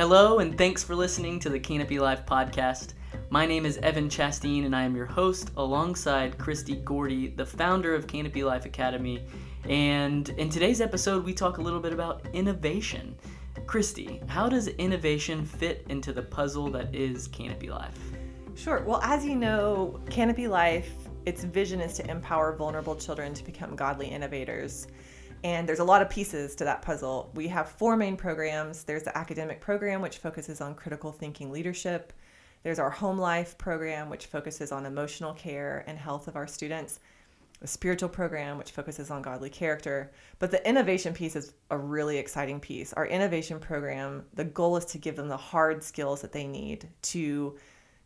Hello, 0.00 0.38
and 0.38 0.56
thanks 0.56 0.82
for 0.82 0.96
listening 0.96 1.38
to 1.40 1.50
the 1.50 1.60
Canopy 1.60 1.98
Life 1.98 2.24
podcast. 2.24 2.94
My 3.28 3.44
name 3.44 3.66
is 3.66 3.76
Evan 3.76 4.08
Chasteen, 4.08 4.64
and 4.64 4.74
I 4.74 4.82
am 4.82 4.96
your 4.96 5.04
host 5.04 5.50
alongside 5.58 6.38
Christy 6.38 6.76
Gordy, 6.76 7.28
the 7.28 7.44
founder 7.44 7.94
of 7.94 8.06
Canopy 8.06 8.42
Life 8.42 8.64
Academy. 8.64 9.22
And 9.68 10.26
in 10.30 10.48
today's 10.48 10.80
episode, 10.80 11.22
we 11.22 11.34
talk 11.34 11.58
a 11.58 11.60
little 11.60 11.80
bit 11.80 11.92
about 11.92 12.26
innovation. 12.32 13.14
Christy, 13.66 14.22
how 14.26 14.48
does 14.48 14.68
innovation 14.68 15.44
fit 15.44 15.84
into 15.90 16.14
the 16.14 16.22
puzzle 16.22 16.70
that 16.70 16.94
is 16.94 17.28
Canopy 17.28 17.68
Life? 17.68 17.98
Sure. 18.54 18.82
Well, 18.86 19.02
as 19.02 19.26
you 19.26 19.36
know, 19.36 20.00
Canopy 20.08 20.48
Life, 20.48 20.94
its 21.26 21.44
vision 21.44 21.78
is 21.78 21.92
to 21.98 22.10
empower 22.10 22.56
vulnerable 22.56 22.96
children 22.96 23.34
to 23.34 23.44
become 23.44 23.76
godly 23.76 24.06
innovators. 24.06 24.86
And 25.42 25.68
there's 25.68 25.78
a 25.78 25.84
lot 25.84 26.02
of 26.02 26.10
pieces 26.10 26.54
to 26.56 26.64
that 26.64 26.82
puzzle. 26.82 27.30
We 27.34 27.48
have 27.48 27.70
four 27.70 27.96
main 27.96 28.16
programs. 28.16 28.84
There's 28.84 29.04
the 29.04 29.16
academic 29.16 29.60
program, 29.60 30.02
which 30.02 30.18
focuses 30.18 30.60
on 30.60 30.74
critical 30.74 31.12
thinking 31.12 31.50
leadership. 31.50 32.12
There's 32.62 32.78
our 32.78 32.90
home 32.90 33.18
life 33.18 33.56
program, 33.56 34.10
which 34.10 34.26
focuses 34.26 34.70
on 34.70 34.84
emotional 34.84 35.32
care 35.32 35.82
and 35.86 35.98
health 35.98 36.28
of 36.28 36.36
our 36.36 36.46
students. 36.46 37.00
The 37.60 37.66
spiritual 37.66 38.08
program, 38.08 38.58
which 38.58 38.70
focuses 38.70 39.10
on 39.10 39.22
godly 39.22 39.50
character. 39.50 40.12
But 40.38 40.50
the 40.50 40.66
innovation 40.68 41.14
piece 41.14 41.36
is 41.36 41.54
a 41.70 41.78
really 41.78 42.18
exciting 42.18 42.60
piece. 42.60 42.92
Our 42.92 43.06
innovation 43.06 43.58
program, 43.60 44.24
the 44.34 44.44
goal 44.44 44.76
is 44.76 44.84
to 44.86 44.98
give 44.98 45.16
them 45.16 45.28
the 45.28 45.36
hard 45.36 45.82
skills 45.82 46.20
that 46.22 46.32
they 46.32 46.46
need 46.46 46.88
to 47.02 47.56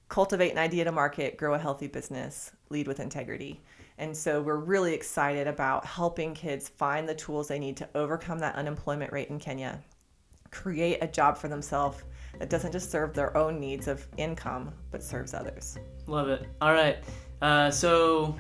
cultivate 0.09 0.53
an 0.53 0.59
idea 0.59 0.85
to 0.85 0.93
market, 0.93 1.37
grow 1.37 1.55
a 1.55 1.59
healthy 1.59 1.89
business, 1.89 2.53
lead 2.69 2.87
with 2.87 3.01
integrity. 3.01 3.61
And 3.99 4.17
so 4.17 4.43
we're 4.43 4.57
really 4.57 4.93
excited 4.93 5.47
about 5.47 5.85
helping 5.87 6.35
kids 6.35 6.69
find 6.69 7.09
the 7.09 7.15
tools 7.15 7.49
they 7.49 7.59
need 7.59 7.77
to 7.79 7.89
overcome 7.95 8.39
that 8.41 8.57
unemployment 8.57 9.13
rate 9.13 9.29
in 9.29 9.39
Kenya, 9.39 9.81
create 10.51 10.99
a 11.01 11.07
job 11.07 11.37
for 11.37 11.49
themselves 11.49 12.03
that 12.39 12.51
doesn't 12.51 12.73
just 12.73 12.91
serve 12.91 13.15
their 13.15 13.37
own 13.37 13.61
needs 13.61 13.87
of 13.87 14.07
income, 14.17 14.73
but 14.91 15.03
serves 15.03 15.35
others. 15.35 15.79
Love 16.07 16.29
it. 16.29 16.47
All 16.61 16.73
right. 16.73 16.99
Uh, 17.41 17.71
so 17.71 18.37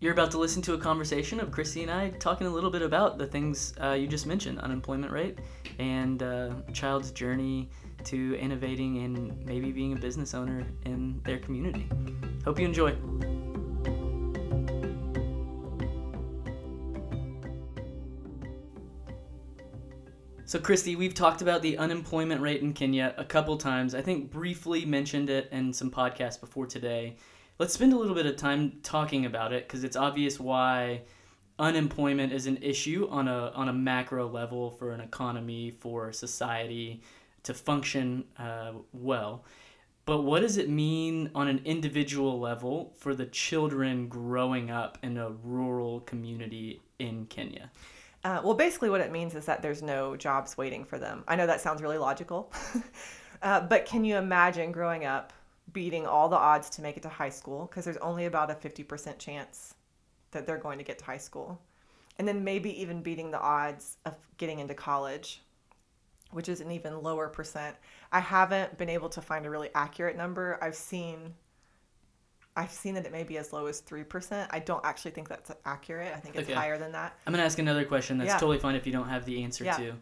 you're 0.00 0.12
about 0.12 0.30
to 0.30 0.38
listen 0.38 0.62
to 0.62 0.74
a 0.74 0.78
conversation 0.78 1.40
of 1.40 1.50
Christy 1.50 1.82
and 1.82 1.90
I 1.90 2.10
talking 2.10 2.46
a 2.46 2.50
little 2.50 2.70
bit 2.70 2.82
about 2.82 3.18
the 3.18 3.26
things 3.26 3.74
uh, 3.82 3.92
you 3.92 4.06
just 4.06 4.26
mentioned 4.26 4.60
unemployment 4.60 5.12
rate 5.12 5.38
and 5.78 6.22
uh, 6.22 6.50
child's 6.72 7.10
journey 7.10 7.70
to 8.04 8.36
innovating 8.36 8.98
and 9.04 9.44
maybe 9.44 9.72
being 9.72 9.94
a 9.94 9.96
business 9.96 10.34
owner 10.34 10.64
in 10.84 11.20
their 11.24 11.38
community. 11.38 11.88
Hope 12.44 12.60
you 12.60 12.66
enjoy. 12.66 12.94
So, 20.48 20.58
Christy, 20.58 20.96
we've 20.96 21.12
talked 21.12 21.42
about 21.42 21.60
the 21.60 21.76
unemployment 21.76 22.40
rate 22.40 22.62
in 22.62 22.72
Kenya 22.72 23.14
a 23.18 23.24
couple 23.26 23.58
times. 23.58 23.94
I 23.94 24.00
think 24.00 24.30
briefly 24.30 24.86
mentioned 24.86 25.28
it 25.28 25.46
in 25.52 25.74
some 25.74 25.90
podcasts 25.90 26.40
before 26.40 26.64
today. 26.64 27.16
Let's 27.58 27.74
spend 27.74 27.92
a 27.92 27.98
little 27.98 28.14
bit 28.14 28.24
of 28.24 28.36
time 28.36 28.78
talking 28.82 29.26
about 29.26 29.52
it 29.52 29.68
because 29.68 29.84
it's 29.84 29.94
obvious 29.94 30.40
why 30.40 31.02
unemployment 31.58 32.32
is 32.32 32.46
an 32.46 32.56
issue 32.62 33.06
on 33.10 33.28
a 33.28 33.52
on 33.54 33.68
a 33.68 33.74
macro 33.74 34.26
level 34.26 34.70
for 34.70 34.92
an 34.92 35.02
economy, 35.02 35.70
for 35.70 36.14
society 36.14 37.02
to 37.42 37.52
function 37.52 38.24
uh, 38.38 38.72
well. 38.94 39.44
But 40.06 40.22
what 40.22 40.40
does 40.40 40.56
it 40.56 40.70
mean 40.70 41.30
on 41.34 41.48
an 41.48 41.60
individual 41.66 42.40
level 42.40 42.94
for 42.96 43.14
the 43.14 43.26
children 43.26 44.08
growing 44.08 44.70
up 44.70 44.96
in 45.02 45.18
a 45.18 45.28
rural 45.28 46.00
community 46.00 46.80
in 46.98 47.26
Kenya? 47.26 47.70
Uh, 48.24 48.40
well, 48.42 48.54
basically, 48.54 48.90
what 48.90 49.00
it 49.00 49.12
means 49.12 49.34
is 49.34 49.46
that 49.46 49.62
there's 49.62 49.82
no 49.82 50.16
jobs 50.16 50.56
waiting 50.56 50.84
for 50.84 50.98
them. 50.98 51.22
I 51.28 51.36
know 51.36 51.46
that 51.46 51.60
sounds 51.60 51.80
really 51.80 51.98
logical, 51.98 52.52
uh, 53.42 53.60
but 53.60 53.84
can 53.84 54.04
you 54.04 54.16
imagine 54.16 54.72
growing 54.72 55.04
up 55.04 55.32
beating 55.72 56.06
all 56.06 56.28
the 56.28 56.36
odds 56.36 56.68
to 56.70 56.82
make 56.82 56.96
it 56.96 57.02
to 57.04 57.08
high 57.08 57.28
school? 57.28 57.66
Because 57.66 57.84
there's 57.84 57.96
only 57.98 58.26
about 58.26 58.50
a 58.50 58.54
50% 58.54 59.18
chance 59.18 59.74
that 60.32 60.46
they're 60.46 60.58
going 60.58 60.78
to 60.78 60.84
get 60.84 60.98
to 60.98 61.04
high 61.04 61.18
school. 61.18 61.60
And 62.18 62.26
then 62.26 62.42
maybe 62.42 62.80
even 62.80 63.02
beating 63.02 63.30
the 63.30 63.40
odds 63.40 63.98
of 64.04 64.14
getting 64.38 64.58
into 64.58 64.74
college, 64.74 65.42
which 66.32 66.48
is 66.48 66.60
an 66.60 66.72
even 66.72 67.02
lower 67.02 67.28
percent. 67.28 67.76
I 68.10 68.20
haven't 68.20 68.76
been 68.76 68.88
able 68.88 69.08
to 69.10 69.22
find 69.22 69.46
a 69.46 69.50
really 69.50 69.70
accurate 69.74 70.16
number. 70.16 70.58
I've 70.60 70.74
seen 70.74 71.34
I've 72.58 72.72
seen 72.72 72.94
that 72.94 73.06
it 73.06 73.12
may 73.12 73.22
be 73.22 73.38
as 73.38 73.52
low 73.52 73.66
as 73.66 73.80
3%. 73.80 74.48
I 74.50 74.58
don't 74.58 74.84
actually 74.84 75.12
think 75.12 75.28
that's 75.28 75.52
accurate. 75.64 76.12
I 76.12 76.18
think 76.18 76.34
it's 76.34 76.48
Okay. 76.48 76.54
higher 76.58 76.76
than 76.76 76.90
that. 76.90 77.16
I'm 77.24 77.32
going 77.32 77.40
to 77.40 77.46
ask 77.46 77.60
another 77.60 77.84
question 77.84 78.18
that's 78.18 78.26
Yeah. 78.28 78.38
totally 78.38 78.58
fine 78.58 78.74
if 78.74 78.84
you 78.84 78.92
don't 78.92 79.08
have 79.08 79.24
the 79.24 79.44
answer 79.44 79.64
Yeah. 79.64 79.76
to. 79.76 79.94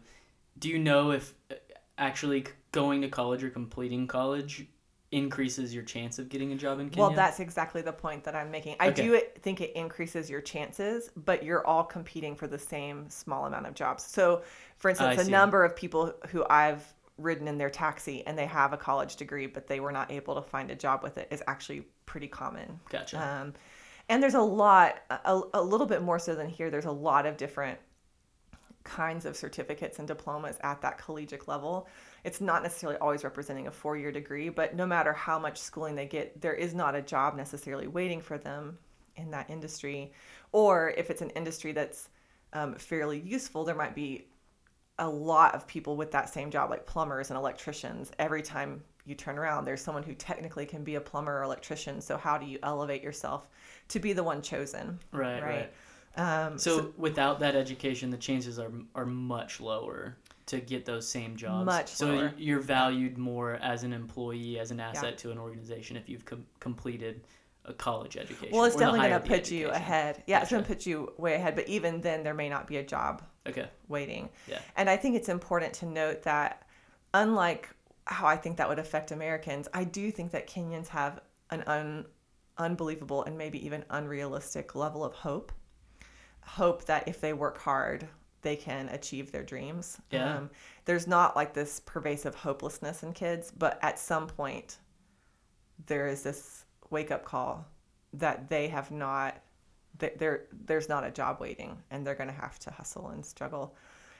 Do 0.57 0.69
you 0.69 0.79
know 0.79 1.11
if 1.11 1.35
uh, 1.51 1.55
actually 1.99 2.45
going 2.71 3.01
to 3.03 3.09
college 3.09 3.43
or 3.43 3.51
completing 3.51 4.07
college 4.07 4.65
increases 5.11 5.71
your 5.71 5.83
chance 5.83 6.17
of 6.17 6.29
getting 6.29 6.51
a 6.51 6.55
job 6.55 6.79
in 6.79 6.89
Kenya? 6.89 7.01
Well, 7.03 7.15
that's 7.15 7.39
exactly 7.39 7.83
the 7.83 7.93
point 7.93 8.23
that 8.23 8.35
I'm 8.35 8.49
making. 8.49 8.75
I 8.79 8.89
Okay. 8.89 9.03
do 9.03 9.21
think 9.41 9.61
it 9.61 9.73
increases 9.75 10.27
your 10.27 10.41
chances, 10.41 11.11
but 11.15 11.43
you're 11.43 11.65
all 11.65 11.83
competing 11.83 12.35
for 12.35 12.47
the 12.47 12.57
same 12.57 13.07
small 13.07 13.45
amount 13.45 13.67
of 13.67 13.75
jobs. 13.75 14.03
So, 14.03 14.41
for 14.77 14.89
instance, 14.89 15.19
I 15.19 15.21
a 15.21 15.29
number 15.29 15.63
of 15.63 15.75
people 15.75 16.15
who 16.31 16.43
I've 16.49 16.91
ridden 17.17 17.47
in 17.47 17.57
their 17.57 17.69
taxi 17.69 18.25
and 18.25 18.37
they 18.37 18.45
have 18.45 18.73
a 18.73 18.77
college 18.77 19.15
degree, 19.15 19.47
but 19.47 19.67
they 19.67 19.79
were 19.79 19.91
not 19.91 20.11
able 20.11 20.35
to 20.35 20.41
find 20.41 20.71
a 20.71 20.75
job 20.75 21.03
with 21.03 21.17
it 21.17 21.27
is 21.31 21.43
actually 21.47 21.83
pretty 22.05 22.27
common. 22.27 22.79
Gotcha. 22.89 23.17
Um, 23.19 23.53
and 24.09 24.21
there's 24.23 24.35
a 24.35 24.41
lot, 24.41 24.99
a, 25.09 25.41
a 25.53 25.61
little 25.61 25.87
bit 25.87 26.01
more 26.01 26.19
so 26.19 26.35
than 26.35 26.47
here, 26.47 26.69
there's 26.69 26.85
a 26.85 26.91
lot 26.91 27.25
of 27.25 27.37
different 27.37 27.79
kinds 28.83 29.25
of 29.25 29.35
certificates 29.35 29.99
and 29.99 30.07
diplomas 30.07 30.57
at 30.61 30.81
that 30.81 30.97
collegiate 30.97 31.47
level. 31.47 31.87
It's 32.23 32.39
not 32.39 32.63
necessarily 32.63 32.97
always 32.99 33.23
representing 33.25 33.67
a 33.67 33.71
four 33.71 33.97
year 33.97 34.11
degree, 34.11 34.49
but 34.49 34.75
no 34.75 34.85
matter 34.85 35.11
how 35.11 35.37
much 35.37 35.59
schooling 35.59 35.95
they 35.95 36.05
get, 36.05 36.39
there 36.41 36.53
is 36.53 36.73
not 36.73 36.95
a 36.95 37.01
job 37.01 37.35
necessarily 37.35 37.87
waiting 37.87 38.21
for 38.21 38.37
them 38.37 38.77
in 39.17 39.31
that 39.31 39.49
industry. 39.49 40.13
Or 40.53 40.93
if 40.97 41.09
it's 41.09 41.21
an 41.21 41.31
industry 41.31 41.73
that's 41.73 42.09
um, 42.53 42.75
fairly 42.75 43.19
useful, 43.19 43.65
there 43.65 43.75
might 43.75 43.93
be 43.93 44.27
a 44.99 45.09
lot 45.09 45.53
of 45.53 45.67
people 45.67 45.95
with 45.95 46.11
that 46.11 46.29
same 46.29 46.49
job, 46.49 46.69
like 46.69 46.85
plumbers 46.85 47.29
and 47.29 47.37
electricians. 47.37 48.11
Every 48.19 48.41
time 48.41 48.83
you 49.05 49.15
turn 49.15 49.37
around, 49.37 49.65
there's 49.65 49.81
someone 49.81 50.03
who 50.03 50.13
technically 50.13 50.65
can 50.65 50.83
be 50.83 50.95
a 50.95 51.01
plumber 51.01 51.39
or 51.39 51.43
electrician. 51.43 52.01
So, 52.01 52.17
how 52.17 52.37
do 52.37 52.45
you 52.45 52.59
elevate 52.63 53.03
yourself 53.03 53.47
to 53.89 53.99
be 53.99 54.13
the 54.13 54.23
one 54.23 54.41
chosen? 54.41 54.99
right, 55.11 55.41
right. 55.41 55.73
Um, 56.17 56.57
So, 56.57 56.93
without 56.97 57.39
that 57.39 57.55
education, 57.55 58.09
the 58.09 58.17
chances 58.17 58.59
are 58.59 58.71
are 58.95 59.05
much 59.05 59.59
lower 59.59 60.17
to 60.47 60.59
get 60.59 60.85
those 60.85 61.07
same 61.07 61.35
jobs. 61.35 61.65
Much 61.65 61.89
so 61.89 62.07
lower. 62.07 62.33
you're 62.37 62.61
valued 62.61 63.17
more 63.17 63.55
as 63.55 63.83
an 63.83 63.93
employee, 63.93 64.59
as 64.59 64.71
an 64.71 64.79
asset 64.79 65.17
to 65.19 65.31
an 65.31 65.37
organization 65.37 65.97
if 65.97 66.09
you've 66.09 66.25
com- 66.25 66.45
completed 66.59 67.21
a 67.65 67.73
college 67.73 68.15
education. 68.15 68.49
well, 68.51 68.63
it's 68.63 68.77
definitely 68.77 69.09
going 69.09 69.21
to 69.21 69.27
put 69.27 69.51
you 69.51 69.69
ahead. 69.69 70.23
Yeah, 70.25 70.41
it's 70.41 70.49
going 70.49 70.63
to 70.63 70.67
put 70.67 70.85
you 70.85 71.11
way 71.17 71.35
ahead. 71.35 71.53
But 71.53 71.67
even 71.67 71.99
then, 72.01 72.23
there 72.23 72.33
may 72.33 72.47
not 72.47 72.65
be 72.65 72.77
a 72.77 72.83
job 72.83 73.23
Okay. 73.49 73.67
waiting. 73.87 74.29
Yeah. 74.47 74.59
And 74.75 74.89
I 74.89 74.97
think 74.97 75.15
it's 75.15 75.29
important 75.29 75.73
to 75.75 75.85
note 75.85 76.23
that, 76.23 76.63
unlike 77.13 77.69
how 78.05 78.27
I 78.27 78.37
think 78.37 78.57
that 78.57 78.69
would 78.69 78.79
affect 78.79 79.11
Americans, 79.11 79.67
I 79.73 79.83
do 79.83 80.11
think 80.11 80.31
that 80.31 80.47
Kenyans 80.47 80.87
have 80.87 81.19
an 81.49 81.63
un, 81.67 82.05
unbelievable 82.57 83.23
and 83.23 83.37
maybe 83.37 83.63
even 83.65 83.83
unrealistic 83.89 84.75
level 84.75 85.03
of 85.03 85.13
hope. 85.13 85.51
Hope 86.41 86.85
that 86.85 87.07
if 87.07 87.19
they 87.19 87.33
work 87.33 87.57
hard, 87.57 88.07
they 88.41 88.55
can 88.55 88.87
achieve 88.89 89.31
their 89.31 89.43
dreams. 89.43 89.97
Yeah. 90.11 90.37
Um, 90.37 90.49
there's 90.85 91.07
not 91.07 91.35
like 91.35 91.53
this 91.53 91.81
pervasive 91.81 92.35
hopelessness 92.35 93.03
in 93.03 93.13
kids, 93.13 93.51
but 93.57 93.79
at 93.81 93.99
some 93.99 94.27
point, 94.27 94.77
there 95.85 96.07
is 96.07 96.23
this 96.23 96.65
wake 96.89 97.11
up 97.11 97.25
call 97.25 97.65
that 98.13 98.49
they 98.49 98.67
have 98.69 98.91
not 98.91 99.37
there 99.99 100.45
there's 100.65 100.89
not 100.89 101.03
a 101.03 101.11
job 101.11 101.39
waiting 101.39 101.77
and 101.91 102.05
they're 102.05 102.15
going 102.15 102.29
to 102.29 102.33
have 102.33 102.59
to 102.59 102.71
hustle 102.71 103.09
and 103.09 103.25
struggle. 103.25 103.75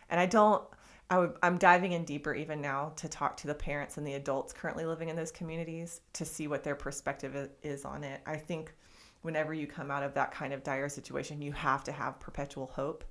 And 0.10 0.20
i 0.20 0.26
don't 0.26 0.64
I 1.10 1.20
would, 1.20 1.34
i'm 1.42 1.58
diving 1.58 1.94
in 1.94 2.04
deeper 2.06 2.34
even 2.34 2.62
now 2.62 2.94
to 2.98 3.08
talk 3.08 3.38
to 3.38 3.48
the 3.48 3.54
parents 3.54 3.98
and 3.98 4.06
the 4.06 4.14
adults 4.14 4.54
currently 4.54 4.86
living 4.86 5.10
in 5.10 5.16
those 5.16 5.32
communities 5.32 6.02
to 6.14 6.26
see 6.26 6.48
what 6.48 6.64
their 6.64 6.76
perspective 6.76 7.50
is 7.64 7.86
on 7.86 8.04
it. 8.04 8.22
I 8.26 8.38
think 8.38 8.74
whenever 9.22 9.54
you 9.54 9.68
come 9.68 9.92
out 9.92 10.04
of 10.04 10.14
that 10.14 10.32
kind 10.32 10.54
of 10.54 10.64
dire 10.64 10.90
situation 10.90 11.42
you 11.42 11.52
have 11.52 11.84
to 11.86 11.92
have 11.92 12.20
perpetual 12.20 12.68
hope 12.68 13.04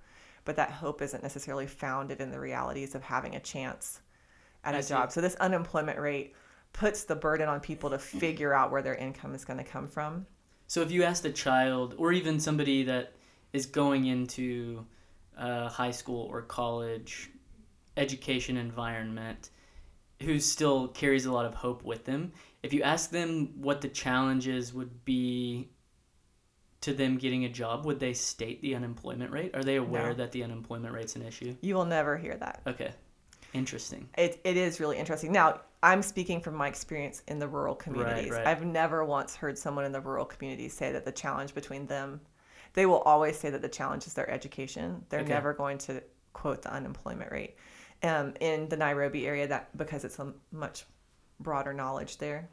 but 0.46 0.56
that 0.56 0.70
hope 0.70 1.02
isn't 1.02 1.22
necessarily 1.22 1.66
founded 1.66 2.20
in 2.20 2.30
the 2.30 2.40
realities 2.40 2.94
of 2.94 3.02
having 3.02 3.34
a 3.34 3.40
chance 3.40 4.00
at 4.64 4.74
I 4.74 4.78
a 4.78 4.82
see. 4.82 4.90
job. 4.90 5.12
So 5.12 5.20
this 5.20 5.34
unemployment 5.36 5.98
rate 5.98 6.34
puts 6.72 7.04
the 7.04 7.16
burden 7.16 7.48
on 7.48 7.60
people 7.60 7.90
to 7.90 7.98
figure 7.98 8.54
out 8.54 8.70
where 8.70 8.82
their 8.82 8.94
income 8.94 9.34
is 9.34 9.44
going 9.44 9.58
to 9.58 9.64
come 9.64 9.88
from 9.88 10.26
So 10.66 10.82
if 10.82 10.90
you 10.90 11.04
asked 11.04 11.24
a 11.24 11.32
child 11.32 11.94
or 11.96 12.12
even 12.12 12.40
somebody 12.40 12.82
that 12.84 13.12
is 13.52 13.66
going 13.66 14.06
into 14.06 14.84
a 15.36 15.68
high 15.68 15.90
school 15.90 16.26
or 16.30 16.42
college 16.42 17.30
education 17.96 18.56
environment 18.56 19.50
who 20.22 20.38
still 20.40 20.88
carries 20.88 21.26
a 21.26 21.32
lot 21.32 21.46
of 21.46 21.54
hope 21.54 21.84
with 21.84 22.04
them, 22.04 22.32
if 22.62 22.72
you 22.72 22.82
ask 22.82 23.10
them 23.10 23.52
what 23.60 23.80
the 23.80 23.88
challenges 23.88 24.72
would 24.74 25.04
be 25.04 25.68
to 26.80 26.92
them 26.92 27.16
getting 27.16 27.44
a 27.44 27.48
job, 27.48 27.84
would 27.84 28.00
they 28.00 28.12
state 28.12 28.60
the 28.62 28.74
unemployment 28.74 29.30
rate? 29.30 29.54
Are 29.54 29.62
they 29.62 29.76
aware 29.76 30.08
No. 30.08 30.14
that 30.14 30.32
the 30.32 30.42
unemployment 30.44 30.94
rate's 30.94 31.16
an 31.16 31.22
issue? 31.22 31.56
You 31.60 31.74
will 31.74 31.84
never 31.84 32.16
hear 32.16 32.36
that. 32.36 32.62
Okay. 32.66 32.92
Interesting. 33.54 34.08
It, 34.18 34.40
it 34.44 34.56
is 34.56 34.80
really 34.80 34.98
interesting. 34.98 35.32
Now, 35.32 35.60
I'm 35.86 36.02
speaking 36.02 36.40
from 36.40 36.56
my 36.56 36.66
experience 36.66 37.22
in 37.28 37.38
the 37.38 37.46
rural 37.46 37.76
communities. 37.76 38.32
right. 38.32 38.44
I've 38.44 38.64
never 38.64 39.04
once 39.04 39.36
heard 39.36 39.56
someone 39.56 39.84
in 39.84 39.92
the 39.92 40.00
rural 40.00 40.24
communities 40.24 40.74
say 40.74 40.90
that 40.90 41.04
the 41.04 41.12
challenge 41.12 41.54
between 41.54 41.86
them, 41.86 42.20
they 42.72 42.86
will 42.86 43.02
always 43.02 43.38
say 43.38 43.50
that 43.50 43.62
the 43.62 43.68
challenge 43.68 44.04
is 44.08 44.12
their 44.14 44.28
education. 44.28 45.04
They're 45.10 45.20
Okay. 45.20 45.28
never 45.28 45.54
going 45.54 45.78
to 45.78 46.02
quote 46.32 46.62
the 46.62 46.72
unemployment 46.72 47.30
rate. 47.30 47.54
Um, 48.02 48.34
in 48.40 48.68
the 48.68 48.76
Nairobi 48.76 49.28
area, 49.28 49.46
that 49.46 49.76
because 49.78 50.04
it's 50.04 50.18
a 50.18 50.34
much 50.50 50.84
broader 51.38 51.72
knowledge 51.72 52.18
there, 52.18 52.48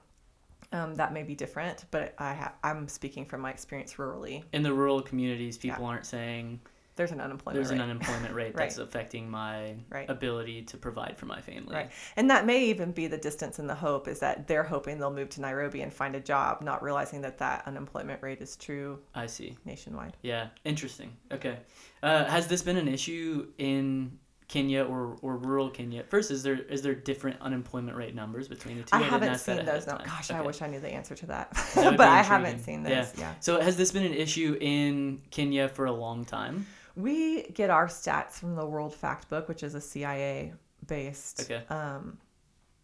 um, 0.71 0.93
that 0.95 1.11
may 1.11 1.23
be 1.23 1.33
different. 1.33 1.85
But 1.89 2.13
I 2.19 2.35
ha- 2.35 2.53
I'm 2.63 2.87
speaking 2.87 3.25
from 3.25 3.41
my 3.41 3.49
experience 3.49 3.95
rurally. 3.95 4.43
In 4.53 4.61
the 4.61 4.73
rural 4.73 5.01
communities, 5.01 5.57
people 5.57 5.85
aren't 5.85 6.05
saying 6.05 6.59
There's 6.95 7.11
an 7.11 7.19
unemployment 7.21 7.55
there's 7.55 7.71
rate. 7.71 7.81
an 7.83 7.89
unemployment 7.89 8.33
rate 8.35 8.53
Right. 8.55 8.69
that's 8.69 8.77
affecting 8.77 9.29
my 9.29 9.75
Right. 9.89 10.09
ability 10.09 10.61
to 10.63 10.77
provide 10.77 11.17
for 11.17 11.25
my 11.25 11.41
family. 11.41 11.73
Right. 11.75 11.91
And 12.15 12.29
that 12.29 12.45
may 12.45 12.65
even 12.65 12.91
be 12.91 13.07
the 13.07 13.17
distance 13.17 13.57
and 13.59 13.69
the 13.69 13.75
hope 13.75 14.07
is 14.07 14.19
that 14.19 14.47
they're 14.47 14.63
hoping 14.63 14.99
they'll 14.99 15.11
move 15.13 15.29
to 15.31 15.41
Nairobi 15.41 15.81
and 15.81 15.91
find 15.93 16.15
a 16.15 16.19
job, 16.19 16.61
not 16.61 16.83
realizing 16.83 17.21
that 17.21 17.37
that 17.39 17.63
unemployment 17.65 18.21
rate 18.21 18.41
is 18.41 18.55
true 18.55 18.99
I 19.15 19.25
see. 19.25 19.57
nationwide. 19.65 20.17
Yeah, 20.21 20.47
interesting. 20.65 21.15
Okay. 21.31 21.57
Uh, 22.03 22.25
has 22.25 22.47
this 22.47 22.61
been 22.61 22.77
an 22.77 22.87
issue 22.87 23.47
in 23.57 24.19
Kenya 24.49 24.83
or, 24.83 25.17
or 25.23 25.37
rural 25.37 25.69
Kenya? 25.71 26.03
First, 26.03 26.29
is 26.29 26.43
there 26.43 26.59
is 26.63 26.81
there 26.83 26.93
different 26.93 27.41
unemployment 27.41 27.97
rate 27.97 28.13
numbers 28.13 28.47
between 28.47 28.77
the 28.77 28.83
two? 28.83 28.89
I 28.91 28.99
didn't 28.99 29.11
haven't 29.11 29.39
seen 29.39 29.65
those. 29.65 29.87
No, 29.87 29.97
gosh, 30.05 30.29
I 30.29 30.41
wish 30.41 30.61
I 30.61 30.67
knew 30.67 30.79
the 30.79 30.89
answer 30.93 31.15
to 31.15 31.25
that. 31.27 31.51
That 31.73 31.97
but 31.97 32.07
I 32.09 32.21
haven't 32.21 32.59
seen 32.59 32.83
those. 32.83 33.13
Yeah. 33.17 33.33
So 33.39 33.59
has 33.59 33.77
this 33.77 33.91
been 33.91 34.03
an 34.03 34.13
issue 34.13 34.55
in 34.61 35.21
Kenya 35.31 35.69
for 35.69 35.85
a 35.85 35.91
long 35.91 36.23
time? 36.25 36.67
We 36.95 37.43
get 37.53 37.69
our 37.69 37.87
stats 37.87 38.33
from 38.33 38.55
the 38.55 38.65
World 38.65 38.93
Fact 38.93 39.29
Book, 39.29 39.47
which 39.47 39.63
is 39.63 39.73
a 39.75 39.81
CIA 39.81 40.53
based 40.87 41.41
Okay. 41.41 41.63
um, 41.69 42.17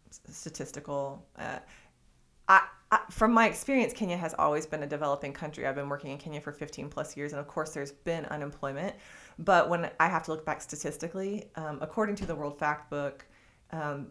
statistical. 0.10 1.26
Uh, 1.38 1.60
I, 2.48 2.66
I, 2.92 3.00
from 3.12 3.34
my 3.34 3.48
experience, 3.48 3.94
Kenya 3.94 4.18
has 4.18 4.34
always 4.40 4.66
been 4.66 4.82
a 4.82 4.88
developing 4.88 5.32
country. 5.34 5.68
I've 5.68 5.76
been 5.76 5.90
working 5.90 6.12
in 6.12 6.18
Kenya 6.18 6.42
for 6.42 6.52
15 6.52 6.90
plus 6.90 7.16
years, 7.16 7.34
and 7.34 7.40
of 7.40 7.48
course, 7.48 7.72
there's 7.72 7.92
been 7.92 8.26
unemployment. 8.26 8.96
But 9.38 9.70
when 9.70 9.90
I 10.00 10.08
have 10.08 10.24
to 10.24 10.32
look 10.32 10.46
back 10.46 10.62
statistically, 10.62 11.52
um, 11.56 11.78
according 11.82 12.16
to 12.16 12.26
the 12.26 12.36
World 12.36 12.58
Fact 12.58 12.90
Book, 12.90 13.26
um, 13.72 14.08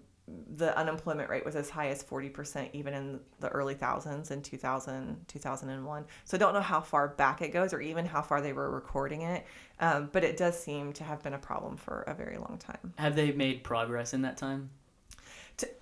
the 0.56 0.76
unemployment 0.76 1.30
rate 1.30 1.44
was 1.44 1.56
as 1.56 1.70
high 1.70 1.88
as 1.88 2.02
40% 2.02 2.70
even 2.72 2.94
in 2.94 3.20
the 3.40 3.48
early 3.48 3.74
thousands 3.74 4.30
in 4.30 4.42
2000 4.42 5.24
2001 5.26 6.04
so 6.24 6.36
i 6.36 6.38
don't 6.38 6.54
know 6.54 6.60
how 6.60 6.80
far 6.80 7.08
back 7.08 7.42
it 7.42 7.52
goes 7.52 7.72
or 7.72 7.80
even 7.80 8.04
how 8.04 8.22
far 8.22 8.40
they 8.40 8.52
were 8.52 8.70
recording 8.70 9.22
it 9.22 9.46
um, 9.80 10.08
but 10.12 10.24
it 10.24 10.36
does 10.36 10.58
seem 10.58 10.92
to 10.92 11.04
have 11.04 11.22
been 11.22 11.34
a 11.34 11.38
problem 11.38 11.76
for 11.76 12.02
a 12.02 12.14
very 12.14 12.36
long 12.36 12.58
time 12.58 12.92
Have 12.96 13.16
they 13.16 13.32
made 13.32 13.62
progress 13.62 14.12
in 14.12 14.22
that 14.22 14.36
time? 14.36 14.70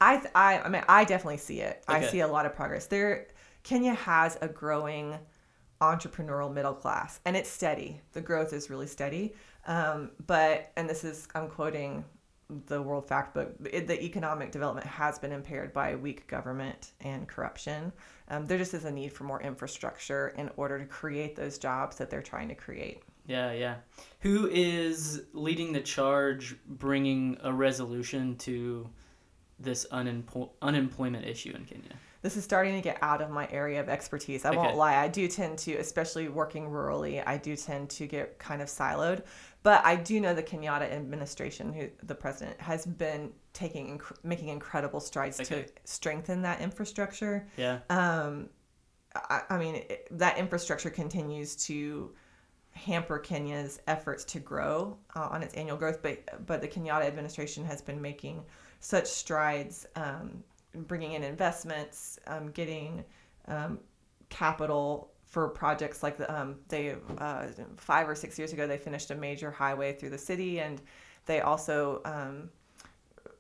I, 0.01 0.23
I, 0.35 0.61
I 0.61 0.69
mean, 0.69 0.83
I 0.89 1.05
definitely 1.05 1.39
see 1.39 1.61
it. 1.61 1.85
I 1.89 2.03
see 2.07 2.21
a 2.21 2.29
lot 2.29 2.47
of 2.47 2.55
progress. 2.55 2.87
There, 2.87 3.27
Kenya 3.63 3.95
has 3.95 4.39
a 4.41 4.49
growing 4.49 5.19
entrepreneurial 5.81 6.53
middle 6.53 6.75
class, 6.75 7.21
and 7.25 7.37
it's 7.37 7.51
steady. 7.51 8.01
The 8.13 8.21
growth 8.21 8.53
is 8.53 8.71
really 8.71 8.87
steady. 8.87 9.35
Um, 9.67 10.13
but, 10.27 10.73
and 10.77 10.89
this 10.89 11.05
is, 11.05 11.29
I'm 11.35 11.49
quoting 11.49 12.05
the 12.67 12.81
World 12.81 13.09
Fact 13.09 13.35
Book, 13.35 13.55
it, 13.71 13.87
the 13.87 14.03
economic 14.03 14.53
development 14.53 14.87
has 14.87 15.19
been 15.19 15.33
impaired 15.33 15.73
by 15.73 15.97
weak 15.97 16.27
government 16.29 16.93
and 17.01 17.27
corruption. 17.27 17.93
Um, 18.29 18.47
there 18.47 18.59
just 18.59 18.75
is 18.75 18.85
a 18.85 18.91
need 18.91 19.13
for 19.13 19.25
more 19.25 19.43
infrastructure 19.43 20.29
in 20.37 20.51
order 20.57 20.79
to 20.79 20.85
create 20.85 21.35
those 21.35 21.59
jobs 21.59 21.97
that 21.97 22.11
they're 22.11 22.23
trying 22.23 22.49
to 22.49 22.55
create. 22.55 23.03
Yeah, 23.27 23.53
yeah. 23.53 23.77
Who 24.21 24.49
is 24.49 25.25
leading 25.33 25.73
the 25.73 25.81
charge 25.81 26.57
bringing 26.67 27.39
a 27.43 27.53
resolution 27.53 28.37
to 28.39 28.89
this 29.59 29.87
unempl- 29.91 30.51
unemployment 30.63 31.27
issue 31.27 31.53
in 31.55 31.65
Kenya? 31.65 31.97
This 32.27 32.37
is 32.37 32.43
starting 32.43 32.75
to 32.75 32.81
get 32.81 32.99
out 33.03 33.23
of 33.23 33.31
my 33.31 33.47
area 33.53 33.79
of 33.79 33.89
expertise. 33.89 34.45
I 34.45 34.49
Okay. 34.49 34.59
won't 34.59 34.75
lie. 34.77 34.97
I 34.97 35.07
do 35.07 35.29
tend 35.29 35.59
to, 35.59 35.75
especially 35.77 36.27
working 36.27 36.69
rurally, 36.69 37.23
I 37.25 37.37
do 37.37 37.55
tend 37.55 37.89
to 37.91 38.07
get 38.09 38.37
kind 38.41 38.61
of 38.61 38.67
siloed. 38.67 39.23
But 39.63 39.85
I 39.87 39.95
do 39.95 40.19
know 40.21 40.35
the 40.35 40.43
Kenyatta 40.43 40.91
administration, 40.91 41.73
who 41.73 41.89
the 42.03 42.17
president 42.17 42.61
has 42.61 42.85
been 42.85 43.33
taking, 43.53 44.01
inc- 44.01 44.25
making 44.25 44.49
incredible 44.49 44.99
strides 44.99 45.39
Okay. 45.41 45.63
to 45.63 45.73
strengthen 45.85 46.43
that 46.43 46.61
infrastructure. 46.61 47.47
Yeah. 47.57 47.79
Um, 47.91 48.49
I, 49.15 49.43
I 49.51 49.57
mean, 49.57 49.77
it, 49.77 50.09
that 50.19 50.37
infrastructure 50.37 50.91
continues 50.91 51.55
to 51.67 52.13
hamper 52.73 53.21
Kenya's 53.21 53.81
efforts 53.87 54.25
to 54.25 54.41
grow 54.41 54.99
uh, 55.15 55.29
on 55.31 55.45
its 55.45 55.55
annual 55.55 55.77
growth, 55.77 56.03
but 56.03 56.45
but 56.45 56.61
the 56.61 56.67
Kenyatta 56.67 57.07
administration 57.07 57.65
has 57.65 57.81
been 57.81 58.03
making 58.03 58.45
such 58.81 59.07
strides, 59.07 59.87
um, 59.95 60.43
bringing 60.83 61.13
in 61.13 61.23
investments, 61.23 62.19
um, 62.27 62.51
getting 62.51 63.05
um, 63.49 63.79
capital 64.29 65.11
for 65.25 65.49
projects 65.49 66.03
like 66.03 66.17
the, 66.17 66.35
um, 66.35 66.57
they 66.69 66.97
uh, 67.19 67.47
five 67.77 68.09
or 68.09 68.15
six 68.15 68.39
years 68.39 68.53
ago 68.53 68.67
they 68.67 68.79
finished 68.79 69.11
a 69.11 69.15
major 69.15 69.51
highway 69.51 69.93
through 69.93 70.11
the 70.11 70.19
city, 70.19 70.61
and 70.61 70.81
they 71.27 71.41
also 71.41 72.01
um, 72.05 72.49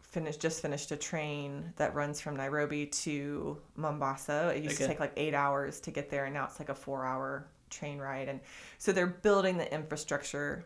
finished 0.02 0.40
just 0.40 0.62
finished 0.62 0.90
a 0.92 0.96
train 0.96 1.72
that 1.76 1.94
runs 1.94 2.20
from 2.20 2.36
Nairobi 2.36 2.86
to 2.86 3.58
Mombasa. 3.76 4.52
It 4.56 4.64
used 4.64 4.78
to 4.78 4.86
take 4.86 5.00
like 5.00 5.12
eight 5.16 5.34
hours 5.34 5.78
to 5.80 5.90
get 5.90 6.10
there, 6.10 6.24
and 6.24 6.34
now 6.34 6.44
it's 6.44 6.58
like 6.58 6.70
a 6.70 6.74
four-hour 6.74 7.46
train 7.70 7.98
ride. 7.98 8.28
And 8.28 8.40
so 8.78 8.92
they're 8.92 9.06
building 9.06 9.56
the 9.56 9.72
infrastructure. 9.72 10.64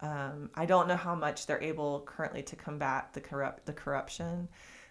Um, 0.00 0.50
I 0.54 0.66
don't 0.66 0.88
know 0.88 0.96
how 0.96 1.14
much 1.14 1.46
they're 1.46 1.62
able 1.62 2.02
currently 2.06 2.42
to 2.42 2.56
combat 2.56 3.12
the 3.12 3.20
corrupt 3.20 3.66
the 3.66 3.72
corruption, 3.72 4.48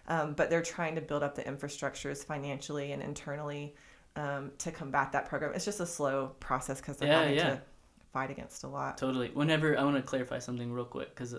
um, 0.08 0.34
but 0.34 0.50
they're 0.50 0.62
trying 0.62 0.94
to 0.96 1.00
build 1.00 1.22
up 1.22 1.34
the 1.34 1.42
infrastructures 1.42 2.24
financially 2.24 2.92
and 2.92 3.02
internally 3.02 3.74
um, 4.16 4.50
to 4.58 4.70
combat 4.70 5.12
that 5.12 5.28
program. 5.28 5.52
It's 5.54 5.64
just 5.64 5.80
a 5.80 5.86
slow 5.86 6.32
process 6.40 6.80
because 6.80 6.96
they're 6.98 7.08
Yeah, 7.08 7.20
having 7.20 7.34
yeah. 7.36 7.50
to 7.50 7.62
fight 8.12 8.30
against 8.30 8.64
a 8.64 8.68
lot. 8.68 8.98
Totally. 8.98 9.30
Whenever 9.32 9.78
I 9.78 9.84
want 9.84 9.96
to 9.96 10.02
clarify 10.02 10.38
something 10.38 10.72
real 10.72 10.84
quick 10.84 11.10
because 11.14 11.34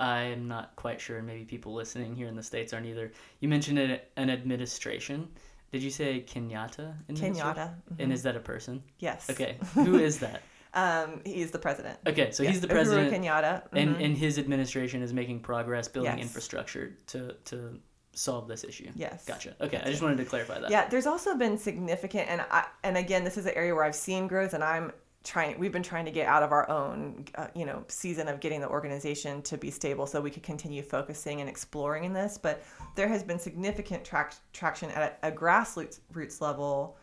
I 0.00 0.22
am 0.22 0.48
not 0.48 0.74
quite 0.76 1.00
sure, 1.00 1.18
and 1.18 1.26
maybe 1.26 1.44
people 1.44 1.72
listening 1.72 2.14
here 2.14 2.26
in 2.28 2.34
the 2.36 2.42
states 2.42 2.72
aren't 2.72 2.86
either. 2.86 3.12
You 3.40 3.48
mentioned 3.48 3.78
an, 3.78 4.00
an 4.16 4.28
administration. 4.30 5.28
Did 5.72 5.82
you 5.82 5.90
say 5.90 6.24
Kenyatta? 6.26 6.94
Kenyatta, 7.10 7.74
And 7.98 8.10
mhm. 8.10 8.12
is 8.12 8.22
that 8.24 8.36
a 8.36 8.40
person? 8.40 8.82
yes. 8.98 9.28
Okay. 9.30 9.58
Who 9.74 9.98
is 9.98 10.18
that? 10.20 10.42
Um, 10.74 11.22
he's 11.24 11.50
the 11.50 11.58
president. 11.58 11.98
Okay, 12.06 12.30
so 12.32 12.42
Yeah, 12.42 12.50
he's 12.50 12.60
the 12.60 12.66
Uhuru 12.66 12.70
president, 12.72 13.12
Kenyatta. 13.14 13.62
and 13.72 13.96
mhm. 13.96 14.04
and 14.04 14.16
his 14.16 14.38
administration 14.38 15.00
is 15.02 15.12
making 15.14 15.40
progress 15.40 15.88
building 15.88 16.18
Yes. 16.18 16.26
infrastructure 16.26 16.92
to 17.08 17.34
to 17.46 17.80
solve 18.16 18.48
this 18.48 18.64
issue. 18.64 18.90
yes. 18.94 19.24
Gotcha. 19.24 19.54
Okay, 19.60 19.80
I 19.84 19.90
just 19.90 20.02
wanted 20.02 20.18
to 20.18 20.24
clarify 20.24 20.58
that. 20.58 20.70
Yeah, 20.70 20.88
there's 20.88 21.06
also 21.06 21.36
been 21.36 21.58
significant, 21.58 22.28
and 22.28 22.40
I, 22.50 22.66
and 22.82 22.96
again, 22.96 23.24
this 23.24 23.36
is 23.36 23.46
an 23.46 23.52
area 23.54 23.74
where 23.74 23.84
I've 23.84 23.94
seen 23.94 24.26
growth, 24.26 24.54
and 24.54 24.64
I'm 24.64 24.92
trying. 25.22 25.58
We've 25.58 25.72
been 25.72 25.82
trying 25.82 26.06
to 26.06 26.10
get 26.10 26.26
out 26.26 26.42
of 26.42 26.50
our 26.50 26.68
own, 26.70 27.26
uh, 27.34 27.48
you 27.54 27.66
know, 27.66 27.84
season 27.88 28.28
of 28.28 28.40
getting 28.40 28.60
the 28.60 28.68
organization 28.68 29.42
to 29.42 29.58
be 29.58 29.70
stable, 29.70 30.06
so 30.06 30.20
we 30.20 30.30
could 30.30 30.42
continue 30.42 30.82
focusing 30.82 31.40
and 31.40 31.50
exploring 31.50 32.04
in 32.04 32.12
this. 32.12 32.38
But 32.38 32.62
there 32.94 33.08
has 33.08 33.22
been 33.22 33.38
significant 33.38 34.02
trac- 34.04 34.40
traction 34.52 34.90
at 34.90 35.18
a, 35.22 35.28
a 35.28 35.32
grassroots 35.32 36.00
roots 36.12 36.40
level 36.40 36.96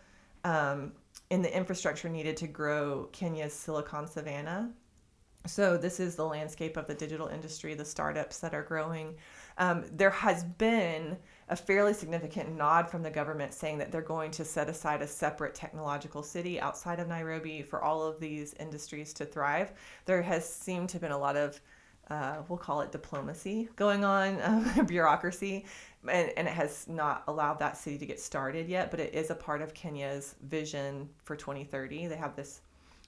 um, 0.43 0.93
in 1.29 1.41
the 1.41 1.55
infrastructure 1.55 2.09
needed 2.09 2.37
to 2.37 2.47
grow 2.47 3.07
Kenya's 3.11 3.53
Silicon 3.53 4.07
Savannah. 4.07 4.71
So 5.45 5.77
this 5.77 5.99
is 5.99 6.15
the 6.15 6.25
landscape 6.25 6.77
of 6.77 6.87
the 6.87 6.95
digital 6.95 7.27
industry, 7.27 7.73
the 7.73 7.85
startups 7.85 8.39
that 8.39 8.53
are 8.53 8.63
growing. 8.63 9.15
Um, 9.57 9.83
there 9.91 10.09
has 10.09 10.43
been 10.43 11.17
a 11.49 11.55
fairly 11.55 11.93
significant 11.93 12.55
nod 12.55 12.89
from 12.89 13.03
the 13.03 13.09
government 13.09 13.53
saying 13.53 13.77
that 13.77 13.91
they're 13.91 14.01
going 14.01 14.31
to 14.31 14.45
set 14.45 14.69
aside 14.69 15.01
a 15.01 15.07
separate 15.07 15.53
technological 15.53 16.23
city 16.23 16.59
outside 16.59 16.99
of 16.99 17.07
Nairobi 17.07 17.61
for 17.61 17.83
all 17.83 18.01
of 18.01 18.19
these 18.19 18.53
industries 18.59 19.13
to 19.13 19.25
thrive. 19.25 19.71
There 20.05 20.21
has 20.21 20.47
seemed 20.47 20.89
to 20.89 20.93
have 20.93 21.01
been 21.01 21.11
a 21.11 21.17
lot 21.17 21.35
of, 21.35 21.59
uh, 22.09 22.37
we'll 22.47 22.57
call 22.57 22.81
it 22.81 22.91
diplomacy 22.91 23.69
going 23.75 24.03
on, 24.03 24.41
um, 24.77 24.85
bureaucracy, 24.85 25.65
and, 26.07 26.31
and 26.37 26.47
it 26.47 26.53
has 26.53 26.87
not 26.87 27.23
allowed 27.27 27.59
that 27.59 27.77
city 27.77 27.97
to 27.97 28.05
get 28.05 28.19
started 28.19 28.67
yet, 28.67 28.89
but 28.89 28.99
it 28.99 29.13
is 29.13 29.29
a 29.29 29.35
part 29.35 29.61
of 29.61 29.73
Kenya's 29.73 30.35
vision 30.43 31.09
for 31.23 31.35
2030. 31.35 32.07
They 32.07 32.15
have 32.15 32.35
this 32.35 32.61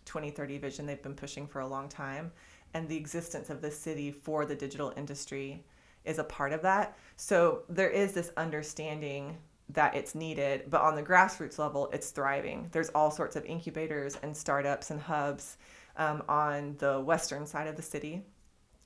2030 0.06 0.60
vision 0.60 0.86
they've 0.86 1.02
been 1.02 1.16
pushing 1.16 1.48
for 1.48 1.62
a 1.62 1.68
long 1.68 1.90
time, 1.90 2.32
and 2.74 2.88
the 2.88 2.98
existence 2.98 3.50
of 3.50 3.62
this 3.62 3.78
city 3.78 4.12
for 4.12 4.46
the 4.46 4.56
digital 4.56 4.94
industry 4.98 5.64
is 6.06 6.20
a 6.20 6.24
part 6.24 6.54
of 6.54 6.62
that. 6.64 6.98
So 7.16 7.64
there 7.70 7.90
is 7.90 8.14
this 8.14 8.32
understanding 8.38 9.38
that 9.70 9.96
it's 9.96 10.14
needed, 10.16 10.66
but 10.70 10.82
on 10.82 10.96
the 10.96 11.04
grassroots 11.04 11.58
level, 11.58 11.90
it's 11.92 12.12
thriving. 12.12 12.68
There's 12.72 12.90
all 12.90 13.10
sorts 13.12 13.36
of 13.36 13.46
incubators 13.46 14.16
and 14.22 14.36
startups 14.36 14.92
and 14.92 15.02
hubs 15.02 15.58
um, 15.98 16.24
on 16.30 16.76
the 16.78 17.00
western 17.02 17.46
side 17.48 17.68
of 17.68 17.76
the 17.76 17.82
city 17.82 18.24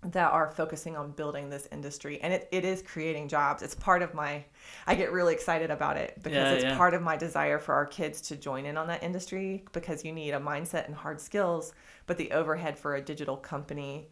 that 0.02 0.32
are 0.32 0.50
focusing 0.52 0.96
on 0.96 1.12
building 1.12 1.50
this 1.50 1.68
industry 1.74 2.22
and 2.22 2.32
it, 2.34 2.48
it 2.54 2.64
is 2.64 2.82
creating 2.82 3.28
jobs 3.28 3.62
it's 3.62 3.76
part 3.76 4.02
of 4.02 4.14
my 4.14 4.42
i 4.88 4.96
get 4.96 5.12
really 5.12 5.34
excited 5.34 5.70
about 5.70 5.98
it 5.98 6.14
because 6.24 6.48
Yeah, 6.52 6.52
it's 6.54 6.64
yeah. 6.64 6.78
part 6.78 6.94
of 6.94 7.02
my 7.02 7.18
desire 7.18 7.60
for 7.60 7.74
our 7.74 7.86
kids 7.86 8.22
to 8.22 8.38
join 8.38 8.66
in 8.66 8.78
on 8.78 8.88
that 8.88 9.04
industry 9.04 9.66
because 9.74 10.06
you 10.06 10.14
need 10.14 10.32
a 10.32 10.40
mindset 10.40 10.86
and 10.86 10.96
hard 10.96 11.20
skills 11.20 11.74
but 12.08 12.18
the 12.18 12.32
overhead 12.32 12.80
for 12.80 12.96
a 12.96 13.02
digital 13.02 13.36
company 13.36 14.08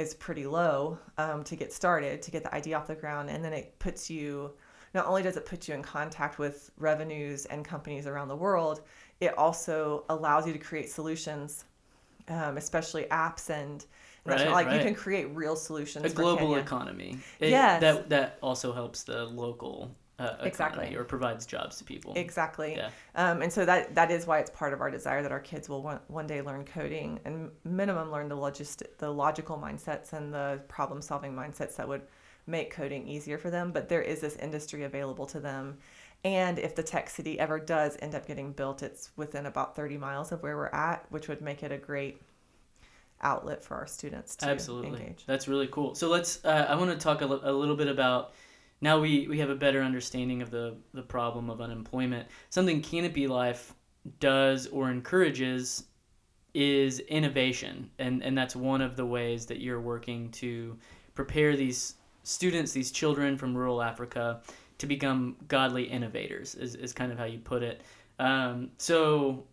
is 0.00 0.14
pretty 0.14 0.46
low 0.46 0.98
um, 1.18 1.44
to 1.44 1.54
get 1.56 1.72
started, 1.72 2.22
to 2.22 2.30
get 2.30 2.42
the 2.42 2.54
idea 2.54 2.76
off 2.76 2.86
the 2.86 2.94
ground. 2.94 3.28
And 3.30 3.44
then 3.44 3.52
it 3.52 3.78
puts 3.78 4.08
you, 4.10 4.50
not 4.94 5.06
only 5.06 5.22
does 5.22 5.36
it 5.36 5.44
put 5.46 5.68
you 5.68 5.74
in 5.74 5.82
contact 5.82 6.38
with 6.38 6.70
revenues 6.78 7.44
and 7.46 7.64
companies 7.64 8.06
around 8.06 8.28
the 8.28 8.36
world, 8.36 8.80
it 9.20 9.36
also 9.36 10.04
allows 10.08 10.46
you 10.46 10.52
to 10.52 10.58
create 10.58 10.90
solutions, 10.90 11.64
um, 12.28 12.56
especially 12.56 13.04
apps 13.04 13.50
and 13.50 13.84
Right, 14.26 14.50
like 14.50 14.66
right. 14.66 14.76
you 14.76 14.82
can 14.84 14.94
create 14.94 15.34
real 15.34 15.56
solutions. 15.56 16.04
a 16.04 16.10
global 16.10 16.48
Kenya. 16.48 16.58
economy. 16.58 17.18
It- 17.38 17.50
Yes. 17.50 17.80
That 17.80 18.10
that 18.10 18.38
also 18.42 18.72
helps 18.74 19.02
the 19.02 19.24
local 19.24 19.90
uh, 20.20 20.36
Exactly. 20.42 20.94
or 20.94 21.04
provides 21.04 21.46
jobs 21.46 21.76
to 21.78 21.84
people. 21.84 22.12
Exactly. 22.16 22.76
Yeah. 22.76 22.90
Um, 23.14 23.42
and 23.42 23.52
so 23.52 23.64
that 23.64 23.94
that 23.94 24.10
is 24.10 24.26
why 24.26 24.38
it's 24.38 24.50
part 24.50 24.72
of 24.72 24.80
our 24.80 24.90
desire 24.90 25.22
that 25.22 25.32
our 25.32 25.40
kids 25.40 25.68
will 25.68 25.82
one, 25.82 26.00
one 26.08 26.26
day 26.26 26.42
learn 26.42 26.64
coding 26.64 27.18
and 27.24 27.50
minimum 27.64 28.10
learn 28.10 28.28
the 28.28 28.36
logist 28.36 28.82
the 28.98 29.10
logical 29.10 29.56
mindsets 29.56 30.12
and 30.12 30.32
the 30.32 30.60
problem 30.68 31.00
solving 31.02 31.32
mindsets 31.34 31.76
that 31.76 31.88
would 31.88 32.02
make 32.46 32.70
coding 32.70 33.06
easier 33.08 33.38
for 33.38 33.50
them. 33.50 33.72
But 33.72 33.88
there 33.88 34.02
is 34.02 34.20
this 34.20 34.36
industry 34.36 34.84
available 34.84 35.26
to 35.26 35.40
them. 35.40 35.78
And 36.22 36.58
if 36.58 36.74
the 36.74 36.82
tech 36.82 37.08
city 37.08 37.38
ever 37.38 37.58
does 37.58 37.96
end 38.02 38.14
up 38.14 38.26
getting 38.26 38.52
built, 38.52 38.82
it's 38.82 39.10
within 39.16 39.46
about 39.46 39.74
30 39.74 39.96
miles 39.96 40.32
of 40.32 40.42
where 40.42 40.56
we're 40.56 40.66
at, 40.68 41.06
which 41.10 41.28
would 41.28 41.40
make 41.40 41.62
it 41.62 41.72
a 41.72 41.78
great 41.78 42.20
outlet 43.22 43.62
for 43.64 43.76
our 43.76 43.86
students 43.86 44.36
to 44.36 44.46
Absolutely. 44.48 45.00
engage. 45.00 45.24
That's 45.26 45.48
really 45.48 45.66
cool. 45.68 45.94
So 45.94 46.08
let's. 46.08 46.44
Uh, 46.44 46.66
I 46.68 46.74
want 46.74 46.90
to 46.90 46.96
talk 46.96 47.22
a, 47.22 47.26
li- 47.26 47.40
a 47.42 47.52
little 47.52 47.76
bit 47.76 47.88
about. 47.88 48.32
Now 48.80 48.98
we, 48.98 49.28
we 49.28 49.38
have 49.38 49.50
a 49.50 49.54
better 49.54 49.82
understanding 49.82 50.42
of 50.42 50.50
the, 50.50 50.76
the 50.94 51.02
problem 51.02 51.50
of 51.50 51.60
unemployment. 51.60 52.28
Something 52.48 52.80
Canopy 52.80 53.26
Life 53.26 53.74
does 54.18 54.66
or 54.68 54.90
encourages 54.90 55.84
is 56.54 57.00
innovation, 57.00 57.90
and 57.98 58.22
and 58.22 58.36
that's 58.36 58.56
one 58.56 58.80
of 58.80 58.96
the 58.96 59.06
ways 59.06 59.46
that 59.46 59.60
you're 59.60 59.80
working 59.80 60.30
to 60.30 60.76
prepare 61.14 61.56
these 61.56 61.94
students, 62.24 62.72
these 62.72 62.90
children 62.90 63.36
from 63.36 63.56
rural 63.56 63.82
Africa, 63.82 64.40
to 64.78 64.86
become 64.86 65.36
godly 65.46 65.84
innovators. 65.84 66.54
Is 66.54 66.74
is 66.74 66.92
kind 66.92 67.12
of 67.12 67.18
how 67.18 67.24
you 67.24 67.38
put 67.38 67.62
it. 67.62 67.82
Um, 68.18 68.70
so 68.78 69.44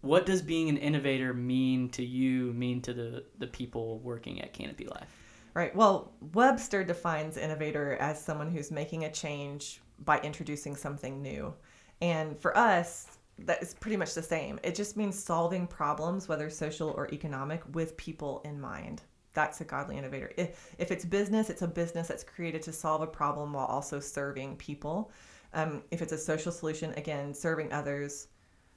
what 0.00 0.26
does 0.26 0.42
being 0.42 0.68
an 0.68 0.76
innovator 0.76 1.32
mean 1.32 1.88
to 1.90 2.04
you 2.04 2.52
mean 2.52 2.82
to 2.82 2.92
the 2.92 3.24
the 3.38 3.46
people 3.46 4.00
working 4.00 4.40
at 4.40 4.52
canopy 4.52 4.86
life 4.86 5.21
Right. 5.54 5.74
Well, 5.76 6.12
Webster 6.32 6.82
defines 6.82 7.36
innovator 7.36 7.96
as 7.96 8.22
someone 8.22 8.50
who's 8.50 8.70
making 8.70 9.04
a 9.04 9.12
change 9.12 9.82
by 10.04 10.18
introducing 10.20 10.76
something 10.76 11.20
new. 11.20 11.52
And 12.00 12.38
for 12.38 12.56
us, 12.56 13.18
that 13.38 13.62
is 13.62 13.74
pretty 13.74 13.98
much 13.98 14.14
the 14.14 14.22
same. 14.22 14.58
It 14.62 14.74
just 14.74 14.96
means 14.96 15.22
solving 15.22 15.66
problems, 15.66 16.26
whether 16.26 16.48
social 16.48 16.90
or 16.90 17.12
economic, 17.12 17.62
with 17.74 17.96
people 17.98 18.40
in 18.44 18.60
mind. 18.60 19.02
That's 19.34 19.60
a 19.60 19.64
godly 19.64 19.98
innovator. 19.98 20.32
If, 20.36 20.74
if 20.78 20.90
it's 20.90 21.04
business, 21.04 21.50
it's 21.50 21.62
a 21.62 21.68
business 21.68 22.08
that's 22.08 22.24
created 22.24 22.62
to 22.62 22.72
solve 22.72 23.02
a 23.02 23.06
problem 23.06 23.52
while 23.52 23.66
also 23.66 24.00
serving 24.00 24.56
people. 24.56 25.10
Um, 25.54 25.82
if 25.90 26.00
it's 26.00 26.12
a 26.12 26.18
social 26.18 26.52
solution, 26.52 26.92
again, 26.94 27.34
serving 27.34 27.72
others, 27.72 28.28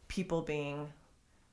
people 0.07 0.41
being 0.41 0.87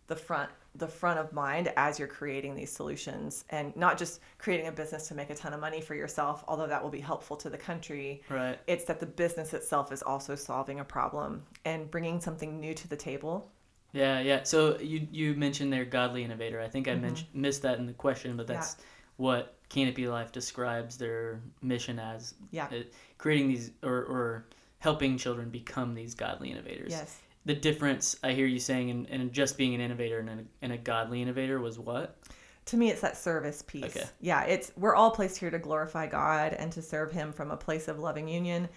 the 0.09 0.17
front 0.17 0.51
the 0.75 0.89
front 0.89 1.19
of 1.19 1.33
mind 1.33 1.71
as 1.77 1.99
you're 1.99 2.09
creating 2.09 2.55
these 2.55 2.73
solutions 2.73 3.45
and 3.51 3.77
not 3.77 3.99
just 3.99 4.21
creating 4.39 4.69
a 4.69 4.73
business 4.73 5.07
to 5.09 5.15
make 5.15 5.29
a 5.29 5.35
ton 5.35 5.53
of 5.53 5.61
money 5.61 5.81
for 5.83 5.95
yourself 5.95 6.45
although 6.49 6.67
that 6.67 6.83
will 6.83 6.91
be 6.91 7.01
helpful 7.01 7.37
to 7.37 7.51
the 7.51 7.59
country. 7.59 8.23
Right. 8.31 8.59
It's 8.67 8.85
that 8.85 8.99
the 8.99 9.07
business 9.07 9.53
itself 9.53 9.93
is 9.93 10.03
also 10.03 10.35
solving 10.35 10.81
a 10.81 10.85
problem 10.85 11.43
and 11.67 11.91
bringing 11.91 12.21
something 12.21 12.59
new 12.59 12.73
to 12.75 12.89
the 12.89 12.97
table. 12.97 13.51
Yeah 13.93 14.21
yeah. 14.21 14.45
So 14.45 14.79
you 14.81 15.07
you 15.11 15.35
mentioned 15.35 15.73
their 15.73 15.85
godly 15.85 16.25
innovator. 16.25 16.61
I 16.61 16.69
think 16.69 16.89
i 16.89 16.93
Mhm. 16.93 17.01
mentioned 17.03 17.29
missed 17.35 17.63
that 17.63 17.79
in 17.79 17.87
the 17.87 17.93
question 17.93 18.37
but 18.37 18.47
that's 18.47 18.77
what 19.17 19.59
canopy 19.69 20.09
life 20.09 20.33
describes 20.33 20.97
their 20.97 21.43
mission 21.61 21.99
as. 21.99 22.35
Yeah. 22.51 22.67
Uh, 22.67 22.85
creating 23.19 23.49
these 23.49 23.73
or 23.83 24.05
or 24.05 24.47
helping 24.79 25.19
children 25.19 25.51
become 25.51 25.95
these 25.95 26.15
godly 26.15 26.51
innovators. 26.51 26.91
Yes 26.91 27.21
the 27.45 27.55
difference 27.55 28.17
i 28.23 28.33
hear 28.33 28.47
you 28.47 28.59
saying 28.59 28.89
in, 28.89 29.07
in 29.07 29.33
just 29.33 29.57
being 29.57 29.75
an 29.75 29.81
innovator 29.81 30.19
and 30.19 30.29
a, 30.29 30.45
and 30.63 30.73
a 30.73 30.79
godly 30.79 31.23
innovator 31.23 31.61
was 31.61 31.79
what? 31.79 32.19
To 32.67 32.77
me 32.77 32.91
it's 32.91 33.01
that 33.01 33.17
service 33.17 33.63
piece. 33.63 33.85
Okay. 33.85 34.05
yeah 34.21 34.45
it's 34.45 34.73
we're 34.77 34.95
all 34.95 35.11
placed 35.11 35.39
here 35.39 35.51
to 35.51 35.59
glorify 35.59 36.07
god 36.07 36.55
and 36.55 36.71
to 36.73 36.83
serve 36.83 37.13
him 37.13 37.33
from 37.33 37.51
a 37.51 37.57
place 37.57 37.89
of 37.89 37.99
loving 37.99 38.29
union. 38.29 38.69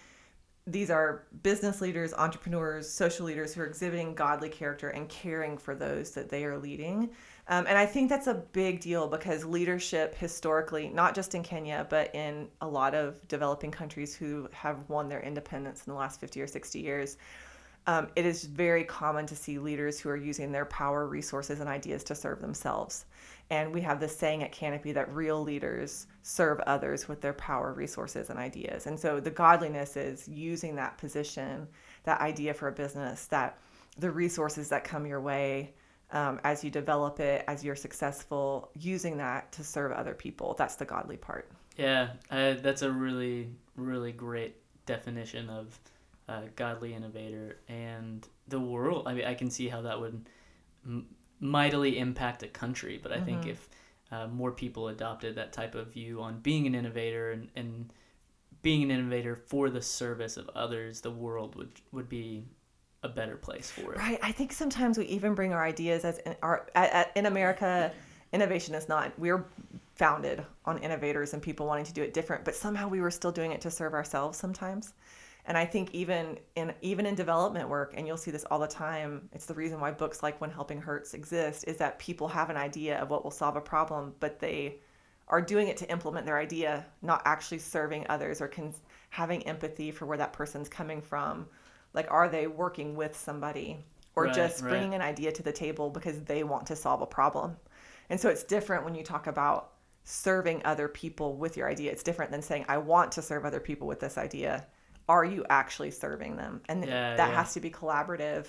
These 0.68 0.90
are 0.90 1.26
business 1.44 1.80
leaders 1.80 2.14
entrepreneurs 2.16 2.90
social 2.90 3.28
leaders 3.28 3.54
who 3.54 3.62
are 3.62 3.68
exhibiting 3.68 4.16
godly 4.16 4.50
character 4.50 4.90
and 4.90 5.08
caring 5.08 5.60
for 5.60 5.76
those 5.76 6.12
that 6.12 6.30
they 6.30 6.44
are 6.46 6.58
leading. 6.58 7.12
Um, 7.48 7.68
and 7.68 7.78
i 7.78 7.86
think 7.86 8.10
that's 8.10 8.26
a 8.26 8.34
big 8.34 8.80
deal 8.80 9.08
because 9.08 9.46
leadership 9.46 10.16
historically 10.16 10.90
not 10.90 11.14
just 11.14 11.36
in 11.36 11.44
kenya 11.44 11.86
but 11.92 12.14
in 12.16 12.48
a 12.62 12.68
lot 12.68 12.96
of 12.96 13.26
developing 13.28 13.70
countries 13.70 14.16
who 14.16 14.50
have 14.52 14.90
won 14.90 15.08
their 15.10 15.22
independence 15.22 15.86
in 15.86 15.94
the 15.94 16.00
last 16.00 16.20
50 16.20 16.42
or 16.42 16.48
60 16.48 16.80
years 16.80 17.18
um, 17.88 18.08
it 18.16 18.26
is 18.26 18.46
very 18.46 18.84
common 18.84 19.26
to 19.28 19.36
see 19.36 19.60
leaders 19.60 20.00
who 20.00 20.10
are 20.10 20.18
using 20.18 20.52
their 20.52 20.66
power, 20.66 21.06
resources, 21.08 21.60
and 21.60 21.70
ideas 21.70 22.04
to 22.06 22.16
serve 22.16 22.42
themselves. 22.42 23.06
And 23.52 23.72
we 23.72 23.82
have 23.82 24.00
this 24.00 24.18
saying 24.18 24.42
at 24.42 24.52
Canopy 24.52 24.92
that 24.94 25.14
real 25.14 25.42
leaders 25.42 26.08
serve 26.24 26.60
others 26.62 27.08
with 27.08 27.22
their 27.22 27.34
power, 27.34 27.74
resources, 27.74 28.32
and 28.32 28.40
ideas. 28.40 28.88
And 28.88 29.00
so 29.00 29.20
the 29.20 29.30
godliness 29.30 29.96
is 29.98 30.28
using 30.28 30.76
that 30.76 30.98
position, 30.98 31.68
that 32.06 32.22
idea 32.22 32.56
for 32.56 32.70
a 32.70 32.72
business, 32.72 33.28
that 33.28 33.60
the 34.00 34.10
resources 34.10 34.70
that 34.70 34.84
come 34.84 35.06
your 35.06 35.22
way 35.22 35.74
um, 36.12 36.40
as 36.44 36.64
you 36.64 36.72
develop 36.72 37.20
it, 37.20 37.44
as 37.48 37.64
you're 37.64 37.76
successful, 37.76 38.72
using 38.80 39.18
that 39.18 39.52
to 39.52 39.64
serve 39.64 39.92
other 39.92 40.14
people. 40.14 40.56
That's 40.58 40.76
the 40.76 40.86
godly 40.86 41.18
part. 41.18 41.50
Yeah, 41.78 42.10
that's 42.30 42.82
a 42.82 42.92
really, 42.92 43.50
really 43.76 44.12
great 44.12 44.56
definition 44.86 45.50
of 45.50 45.78
uh, 46.28 46.42
godly 46.56 46.94
innovator 46.94 47.58
and 47.68 48.28
the 48.48 48.60
world. 48.60 49.08
I 49.08 49.14
mean, 49.14 49.26
I 49.26 49.34
can 49.36 49.50
see 49.50 49.68
how 49.68 49.82
that 49.82 50.00
would 50.00 50.26
m- 50.86 51.08
mightily 51.40 51.98
impact 52.00 52.44
a 52.44 52.48
country, 52.48 53.00
but 53.02 53.12
I 53.12 53.20
think 53.20 53.44
Mhm. 53.44 53.50
if 53.52 53.70
uh, 54.12 54.28
more 54.28 54.52
people 54.52 54.88
adopted 54.90 55.36
that 55.36 55.52
type 55.52 55.76
of 55.76 55.88
view 55.94 56.22
on 56.22 56.40
being 56.40 56.68
an 56.68 56.76
innovator 56.76 57.32
and, 57.32 57.50
and 57.56 57.92
being 58.62 58.84
an 58.84 58.92
innovator 58.92 59.36
for 59.36 59.70
the 59.70 59.82
service 59.82 60.38
of 60.38 60.50
others, 60.56 61.02
the 61.02 61.12
world 61.12 61.56
would 61.56 61.72
would 61.92 62.08
be 62.10 62.46
a 63.04 63.10
better 63.10 63.36
place 63.36 63.70
for 63.70 63.94
it. 63.94 64.00
Right. 64.00 64.20
I 64.24 64.32
think 64.32 64.52
sometimes 64.52 64.98
we 64.98 65.06
even 65.06 65.36
bring 65.36 65.54
our 65.54 65.64
ideas 65.64 66.06
as 66.06 66.18
in, 66.20 66.36
our 66.42 66.68
in 67.16 67.28
America, 67.28 67.92
innovation 68.34 68.74
is 68.74 68.90
not. 68.90 69.18
We're 69.20 69.46
founded 69.96 70.44
on 70.66 70.80
innovators 70.80 71.34
and 71.34 71.42
people 71.42 71.68
wanting 71.68 71.86
to 71.86 71.94
do 71.94 72.02
it 72.02 72.14
different, 72.14 72.44
but 72.46 72.56
somehow 72.56 72.88
we 72.88 73.02
were 73.02 73.12
still 73.12 73.32
doing 73.32 73.52
it 73.52 73.62
to 73.62 73.70
serve 73.72 73.94
ourselves 73.94 74.38
sometimes. 74.40 74.94
And 75.48 75.58
I 75.58 75.66
think 75.66 75.94
even 75.94 76.40
in 76.56 76.74
even 76.82 77.06
in 77.06 77.14
development 77.16 77.70
work, 77.70 77.94
and 77.96 78.08
you'll 78.08 78.18
see 78.18 78.32
this 78.32 78.46
all 78.50 78.60
the 78.60 78.68
time. 78.68 79.30
It's 79.32 79.46
the 79.46 79.54
reason 79.54 79.80
why 79.80 79.92
books 79.92 80.24
like 80.24 80.42
When 80.42 80.50
Helping 80.50 80.82
Hurts 80.82 81.14
exist. 81.14 81.66
Is 81.68 81.78
that 81.78 82.00
people 82.00 82.28
have 82.28 82.50
an 82.50 82.58
idea 82.58 83.00
of 83.00 83.10
what 83.10 83.24
will 83.24 83.32
solve 83.32 83.56
a 83.56 83.62
problem, 83.62 84.16
but 84.20 84.40
they 84.40 84.80
are 85.28 85.42
doing 85.42 85.68
it 85.68 85.78
to 85.78 85.90
implement 85.90 86.26
their 86.26 86.38
idea, 86.38 86.86
not 87.02 87.22
actually 87.26 87.60
serving 87.60 88.06
others 88.10 88.42
or 88.42 88.48
con- 88.48 88.74
having 89.10 89.46
empathy 89.48 89.92
for 89.92 90.06
where 90.06 90.18
that 90.18 90.34
person's 90.34 90.70
coming 90.70 91.02
from. 91.02 91.48
Like, 91.94 92.12
are 92.12 92.28
they 92.30 92.48
working 92.48 92.96
with 92.96 93.18
somebody 93.18 93.84
or 94.16 94.26
Right, 94.26 94.36
just 94.36 94.62
right. 94.62 94.70
bringing 94.70 94.94
an 94.94 95.02
idea 95.02 95.32
to 95.32 95.44
the 95.44 95.52
table 95.52 95.90
because 95.90 96.22
they 96.24 96.44
want 96.44 96.68
to 96.68 96.76
solve 96.76 97.02
a 97.02 97.08
problem? 97.08 97.58
And 98.10 98.20
so 98.20 98.30
it's 98.30 98.44
different 98.44 98.84
when 98.86 98.96
you 98.96 99.04
talk 99.04 99.28
about 99.28 99.72
serving 100.04 100.62
other 100.66 100.88
people 100.88 101.36
with 101.38 101.58
your 101.58 101.68
idea. 101.70 101.92
It's 101.92 102.04
different 102.04 102.32
than 102.32 102.42
saying, 102.42 102.66
I 102.68 102.78
want 102.78 103.12
to 103.14 103.22
serve 103.22 103.46
other 103.46 103.60
people 103.60 103.88
with 103.88 104.00
this 104.00 104.18
idea. 104.18 104.68
Are 105.08 105.26
you 105.26 105.46
actually 105.50 105.92
serving 105.92 106.36
them? 106.36 106.62
And 106.68 106.84
Yeah, 106.86 107.16
that 107.16 107.30
yeah. 107.30 107.36
has 107.36 107.54
to 107.54 107.60
be 107.60 107.70
collaborative. 107.70 108.48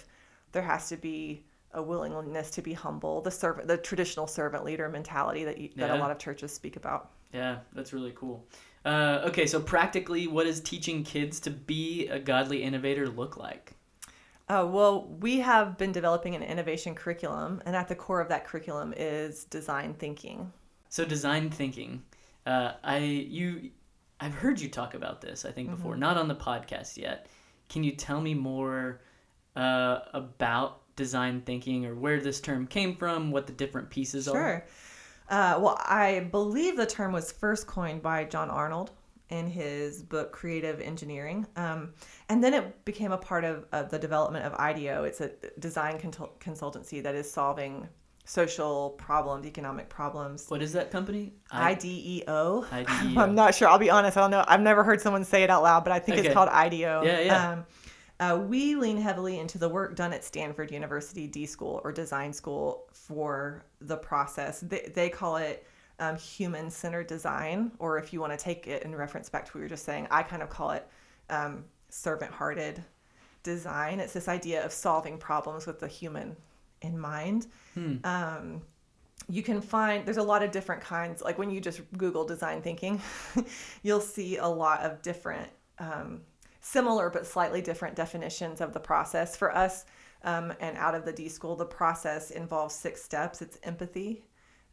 There 0.53 0.63
has 0.63 0.89
to 0.89 0.97
be 0.97 1.45
a 1.73 1.83
willingness 1.83 2.51
to 2.53 2.63
be 2.63 2.73
humble, 2.73 3.21
the 3.21 3.31
servant, 3.31 3.69
the 3.69 3.77
traditional 3.77 4.27
servant 4.27 4.65
leader 4.65 4.89
mentality 4.89 5.45
that 5.45 5.59
you, 5.59 5.69
that 5.77 5.91
a 5.91 5.97
lot 5.97 6.11
of 6.11 6.19
churches 6.19 6.53
speak 6.53 6.77
about. 6.77 7.11
Yeah, 7.33 7.59
that's 7.75 7.93
really 7.93 8.13
cool. 8.17 8.47
Uh, 8.85 9.23
okay, 9.27 9.47
so 9.47 9.61
practically, 9.61 10.27
what 10.27 10.45
does 10.45 10.61
teaching 10.61 11.03
kids 11.03 11.41
to 11.41 11.51
be 11.51 12.07
a 12.09 12.19
godly 12.19 12.63
innovator 12.63 13.09
look 13.09 13.37
like? 13.37 13.73
Uh, 14.49 14.67
well, 14.71 15.09
we 15.21 15.39
have 15.41 15.77
been 15.77 15.91
developing 15.91 16.37
an 16.37 16.43
innovation 16.43 16.95
curriculum, 16.95 17.61
and 17.67 17.75
at 17.75 17.89
the 17.89 17.97
core 17.97 18.21
of 18.21 18.29
that 18.29 18.47
curriculum 18.47 18.95
is 18.97 19.45
design 19.45 19.93
thinking. 19.93 20.53
So 20.89 21.05
design 21.05 21.51
thinking. 21.51 22.03
Uh, 22.47 22.75
I 22.85 22.99
you, 22.99 23.71
I've 24.21 24.35
heard 24.35 24.61
you 24.61 24.69
talk 24.69 24.95
about 24.95 25.21
this. 25.21 25.45
I 25.45 25.51
think 25.51 25.71
before, 25.71 25.97
not 25.97 26.17
on 26.17 26.29
the 26.29 26.35
podcast 26.35 26.97
yet. 26.97 27.27
Can 27.69 27.85
you 27.85 27.93
tell 27.93 28.21
me 28.21 28.35
more 28.35 29.01
uh, 29.55 30.01
about 30.15 30.81
design 30.97 31.43
thinking, 31.43 31.85
or 31.85 31.95
where 31.95 32.21
this 32.21 32.41
term 32.41 32.67
came 32.67 32.97
from, 32.97 33.31
what 33.31 33.47
the 33.47 33.53
different 33.53 33.91
pieces 33.91 34.27
are? 34.29 34.33
Sure. 34.33 34.65
Uh, 35.29 35.59
well, 35.61 35.79
I 35.85 36.29
believe 36.31 36.77
the 36.77 36.87
term 36.87 37.13
was 37.13 37.33
first 37.33 37.67
coined 37.67 38.01
by 38.01 38.25
John 38.25 38.49
Arnold 38.49 38.93
in 39.29 39.49
his 39.49 40.03
book 40.03 40.33
Creative 40.33 40.81
Engineering. 40.81 41.47
Um, 41.57 41.93
and 42.29 42.43
then 42.43 42.55
it 42.55 42.85
became 42.85 43.13
a 43.13 43.19
part 43.19 43.45
of, 43.45 43.67
of 43.73 43.91
the 43.91 43.99
development 43.99 44.45
of 44.45 44.55
IDEO. 44.55 45.05
It's 45.05 45.21
a 45.21 45.33
design 45.59 45.99
consultancy 45.99 47.03
that 47.03 47.15
is 47.15 47.31
solving 47.31 47.89
social 48.26 48.90
problems, 48.90 49.47
economic 49.47 49.88
problems. 49.88 50.47
What 50.49 50.61
is 50.61 50.73
that 50.73 50.90
company? 50.90 51.33
IDEO. 51.52 52.66
IDEO. 52.71 53.21
I'm 53.21 53.35
not 53.35 53.54
sure. 53.54 53.68
I'll 53.68 53.78
be 53.78 53.88
honest. 53.88 54.16
I 54.16 54.21
don't 54.21 54.33
know. 54.33 54.45
I've 54.47 54.61
never 54.61 54.83
heard 54.83 55.00
someone 55.00 55.25
say 55.25 55.45
it 55.45 55.49
out 55.50 55.62
loud, 55.62 55.85
but 55.85 55.92
I 55.92 56.00
think 56.00 56.18
Okay. 56.18 56.26
it's 56.28 56.35
called 56.35 56.49
IDEO. 56.49 57.02
Yeah, 57.04 57.21
yeah. 57.21 57.50
Um, 57.52 57.66
uh, 58.18 58.38
we 58.38 58.75
lean 58.75 58.97
heavily 58.97 59.38
into 59.38 59.59
the 59.59 59.68
work 59.68 59.95
done 59.95 60.12
at 60.12 60.25
Stanford 60.25 60.73
University 60.73 61.26
D 61.28 61.47
School 61.47 61.80
or 61.85 61.92
Design 61.92 62.33
School 62.33 62.87
for 62.92 63.64
the 63.80 63.97
process. 63.97 64.61
They, 64.61 64.90
they 64.92 65.09
call 65.09 65.37
it 65.37 65.64
um, 66.00 66.16
human 66.16 66.68
centered 66.68 67.06
design, 67.06 67.71
or 67.78 67.99
if 67.99 68.12
you 68.12 68.21
want 68.21 68.33
to 68.33 68.42
take 68.42 68.66
it 68.66 68.83
in 68.83 68.95
reference 68.95 69.28
back 69.28 69.45
to 69.45 69.50
what 69.52 69.56
you 69.56 69.62
were 69.62 69.68
just 69.68 69.85
saying, 69.85 70.09
I 70.11 70.23
kind 70.23 70.42
of 70.42 70.50
call 70.50 70.73
it 70.73 70.88
um, 71.30 71.64
servant 71.90 72.33
hearted 72.33 72.83
design. 73.42 74.00
It's 74.00 74.14
this 74.14 74.28
idea 74.28 74.64
of 74.64 74.73
solving 74.73 75.16
problems 75.18 75.66
with 75.66 75.78
the 75.78 75.87
human 75.87 76.37
in 76.87 76.99
mind. 76.99 77.47
Hmm. 77.75 77.97
Um, 78.05 78.62
you 79.28 79.43
can 79.43 79.61
find 79.61 80.07
there's 80.07 80.16
a 80.19 80.23
lot 80.23 80.43
of 80.43 80.52
different 80.52 80.81
kinds 80.81 81.21
like 81.21 81.37
when 81.37 81.50
you 81.50 81.61
just 81.61 81.81
google 81.99 82.25
design 82.25 82.62
thinking 82.62 83.00
you'll 83.83 84.00
see 84.00 84.37
a 84.37 84.47
lot 84.47 84.81
of 84.83 85.02
different 85.02 85.50
um, 85.81 86.21
similar 86.61 87.11
but 87.11 87.26
slightly 87.26 87.61
different 87.61 87.97
definitions 87.97 88.61
of 88.61 88.73
the 88.73 88.78
process 88.78 89.37
for 89.37 89.52
us 89.57 89.85
um, 90.23 90.52
and 90.61 90.76
out 90.76 90.95
of 90.95 91.05
the 91.05 91.12
d 91.12 91.28
school 91.28 91.57
the 91.57 91.64
process 91.64 92.31
involves 92.31 92.75
six 92.75 93.02
steps 93.02 93.43
it's 93.43 93.59
empathy 93.64 94.23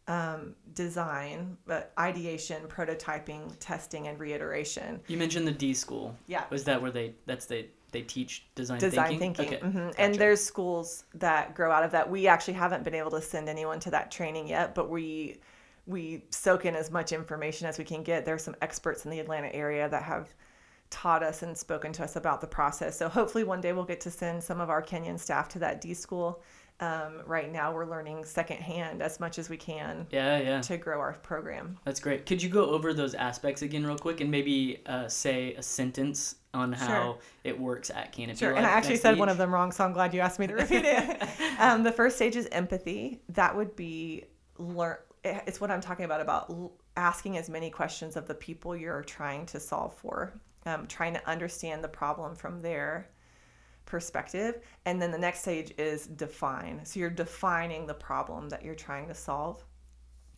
um, 0.08 0.54
design 0.74 1.58
but 1.66 1.94
ideation 1.98 2.62
prototyping 2.68 3.52
testing 3.60 4.08
and 4.08 4.20
reiteration 4.20 5.00
You 5.08 5.18
mentioned 5.18 5.48
the 5.48 5.52
D 5.54 5.74
school. 5.74 6.16
yeah 6.28 6.44
Was 6.50 6.66
that 6.66 6.82
where 6.82 6.92
they? 6.92 7.16
That's 7.26 7.46
they. 7.46 7.68
They 7.94 8.02
teach 8.02 8.46
design, 8.56 8.80
design 8.80 9.18
thinking. 9.20 9.34
thinking, 9.36 9.58
Okay. 9.60 9.66
Mhm. 9.68 9.86
gotcha. 9.88 10.02
and 10.02 10.16
there's 10.16 10.44
schools 10.44 11.06
that 11.14 11.56
grow 11.56 11.72
out 11.72 11.84
of 11.84 11.92
that 11.92 12.10
we 12.10 12.28
actually 12.28 12.56
haven't 12.56 12.84
been 12.84 12.96
able 12.96 13.12
to 13.12 13.22
send 13.22 13.48
anyone 13.48 13.80
to 13.82 13.92
that 13.92 14.12
training 14.12 14.48
yet 14.48 14.76
but 14.76 14.90
we 14.90 15.40
we 15.86 16.24
soak 16.30 16.66
in 16.66 16.76
as 16.76 16.90
much 16.92 17.12
information 17.12 17.68
as 17.68 17.78
we 17.78 17.84
can 17.86 18.04
get 18.04 18.26
there's 18.26 18.44
some 18.44 18.56
experts 18.62 19.06
in 19.06 19.12
the 19.12 19.20
atlanta 19.20 19.54
area 19.54 19.88
that 19.90 20.04
have 20.04 20.34
taught 20.90 21.24
us 21.24 21.42
and 21.44 21.58
spoken 21.58 21.92
to 21.94 22.04
us 22.04 22.16
about 22.16 22.40
the 22.42 22.48
process 22.48 22.98
so 22.98 23.08
hopefully 23.10 23.44
one 23.44 23.62
day 23.62 23.74
we'll 23.74 23.84
get 23.86 24.00
to 24.02 24.12
send 24.12 24.44
some 24.44 24.60
of 24.60 24.70
our 24.70 24.82
kenyan 24.82 25.20
staff 25.20 25.48
to 25.50 25.60
that 25.60 25.80
d 25.82 25.94
school 25.94 26.42
um, 26.84 27.22
right 27.26 27.52
now 27.52 27.74
we're 27.74 27.86
learning 27.86 28.26
secondhand 28.26 29.02
as 29.02 29.20
much 29.20 29.40
as 29.40 29.50
we 29.50 29.58
can 29.58 30.06
Yeah, 30.12 30.40
yeah. 30.40 30.62
to 30.62 30.78
grow 30.78 31.00
our 31.00 31.14
program 31.14 31.78
That's 31.86 32.00
great. 32.00 32.26
Could 32.26 32.44
you 32.44 32.50
go 32.50 32.70
over 32.72 32.94
those 32.94 33.14
aspects 33.16 33.62
again, 33.62 33.86
real 33.86 33.98
quick, 33.98 34.22
and 34.22 34.30
maybe 34.30 34.82
uh, 34.86 35.08
say 35.08 35.54
a 35.54 35.64
sentence 35.64 36.36
on 36.54 36.74
how 36.74 37.20
it 37.44 37.58
works 37.60 37.90
at 37.90 38.12
Canopy? 38.12 38.40
Sure, 38.40 38.50
Life 38.50 38.58
and 38.58 38.66
I 38.66 38.70
actually 38.70 38.98
said 38.98 39.18
one 39.18 39.30
of 39.30 39.38
them 39.38 39.54
wrong, 39.54 39.72
so 39.72 39.86
I'm 39.86 39.94
glad 39.94 40.14
you 40.14 40.20
asked 40.20 40.40
me 40.40 40.48
to 40.48 40.54
repeat 40.54 40.84
it. 40.86 41.24
um, 41.60 41.84
the 41.84 41.92
first 41.92 42.16
stage 42.18 42.36
is 42.36 42.48
empathy. 42.52 43.22
That 43.30 43.56
would 43.56 43.76
be 43.76 44.26
learn. 44.58 44.98
It's 45.24 45.62
what 45.62 45.72
I'm 45.72 45.82
talking 45.82 46.06
about 46.06 46.20
about 46.20 46.50
l- 46.50 46.74
asking 46.98 47.38
as 47.38 47.50
many 47.50 47.70
questions 47.70 48.18
of 48.18 48.28
the 48.28 48.36
people 48.36 48.76
you're 48.76 49.04
trying 49.04 49.46
to 49.48 49.60
solve 49.60 49.96
for, 49.96 50.34
um, 50.66 50.86
trying 50.88 51.14
to 51.14 51.30
understand 51.30 51.84
the 51.84 51.88
problem 51.88 52.36
from 52.36 52.62
their 52.62 53.10
perspective, 53.86 54.60
and 54.86 55.02
then 55.02 55.12
the 55.12 55.18
next 55.18 55.42
stage 55.42 55.74
is 55.78 56.08
define. 56.08 56.82
So 56.86 57.00
you're 57.00 57.10
defining 57.10 57.86
the 57.88 57.94
problem 57.94 58.50
that 58.50 58.64
you're 58.64 58.76
trying 58.76 59.08
to 59.08 59.16
solve. 59.16 59.64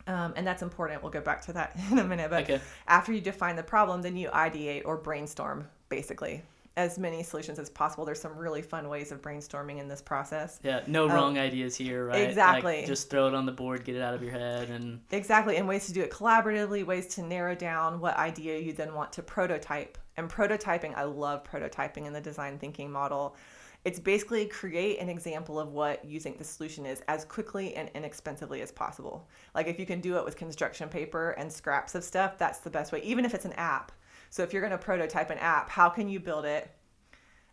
Um, 0.06 0.34
and 0.36 0.46
that's 0.46 0.62
important. 0.62 1.02
We'll 1.02 1.10
get 1.12 1.24
back 1.24 1.42
to 1.46 1.52
that 1.54 1.76
in 1.90 1.98
a 1.98 2.04
minute. 2.04 2.30
But 2.30 2.44
Okay. 2.44 2.60
after 2.86 3.12
you 3.12 3.20
define 3.20 3.56
the 3.56 3.62
problem, 3.62 4.02
then 4.02 4.16
you 4.16 4.28
ideate 4.28 4.82
or 4.84 4.96
brainstorm, 4.96 5.68
basically, 5.88 6.42
as 6.76 6.98
many 6.98 7.22
solutions 7.22 7.58
as 7.58 7.70
possible. 7.70 8.04
There's 8.04 8.20
some 8.20 8.36
really 8.36 8.60
fun 8.60 8.88
ways 8.88 9.10
of 9.10 9.22
brainstorming 9.22 9.78
in 9.78 9.88
this 9.88 10.02
process. 10.02 10.60
Yeah, 10.62 10.80
no 10.86 11.08
wrong 11.08 11.38
ideas 11.38 11.74
here, 11.74 12.06
right? 12.06 12.14
Like, 12.14 12.22
Um, 12.24 12.28
exactly. 12.28 12.84
just 12.86 13.08
throw 13.08 13.26
it 13.28 13.34
on 13.34 13.46
the 13.46 13.52
board, 13.52 13.84
get 13.84 13.96
it 13.96 14.02
out 14.02 14.14
of 14.14 14.22
your 14.22 14.32
head, 14.32 14.68
and 14.68 15.00
Exactly, 15.10 15.56
and 15.56 15.66
ways 15.66 15.86
to 15.86 15.92
do 15.92 16.02
it 16.02 16.10
collaboratively, 16.10 16.84
ways 16.84 17.06
to 17.14 17.22
narrow 17.22 17.54
down 17.54 17.98
what 17.98 18.16
idea 18.16 18.58
you 18.58 18.72
then 18.74 18.92
want 18.94 19.12
to 19.14 19.22
prototype. 19.22 19.96
And 20.18 20.30
prototyping, 20.30 20.94
I 20.94 21.04
love 21.04 21.44
prototyping 21.44 22.06
in 22.06 22.12
the 22.12 22.20
design 22.20 22.58
thinking 22.58 22.90
model. 22.90 23.36
It's 23.84 24.00
basically 24.00 24.46
create 24.46 24.98
an 24.98 25.08
example 25.08 25.60
of 25.60 25.72
what 25.72 26.04
you 26.04 26.18
think 26.18 26.38
the 26.38 26.44
solution 26.44 26.84
is 26.84 27.02
as 27.06 27.24
quickly 27.24 27.74
and 27.76 27.88
inexpensively 27.94 28.60
as 28.60 28.72
possible. 28.72 29.28
Like 29.54 29.68
if 29.68 29.78
you 29.78 29.86
can 29.86 30.00
do 30.00 30.16
it 30.16 30.24
with 30.24 30.36
construction 30.36 30.88
paper 30.88 31.30
and 31.32 31.50
scraps 31.50 31.94
of 31.94 32.02
stuff, 32.02 32.36
that's 32.36 32.58
the 32.58 32.70
best 32.70 32.90
way, 32.92 33.00
even 33.02 33.24
if 33.24 33.32
it's 33.32 33.44
an 33.44 33.52
app. 33.52 33.92
So 34.36 34.42
if 34.42 34.52
you're 34.52 34.60
going 34.60 34.72
to 34.72 34.76
prototype 34.78 35.30
an 35.30 35.38
app, 35.38 35.70
how 35.70 35.88
can 35.88 36.10
you 36.10 36.20
build 36.20 36.44
it, 36.44 36.70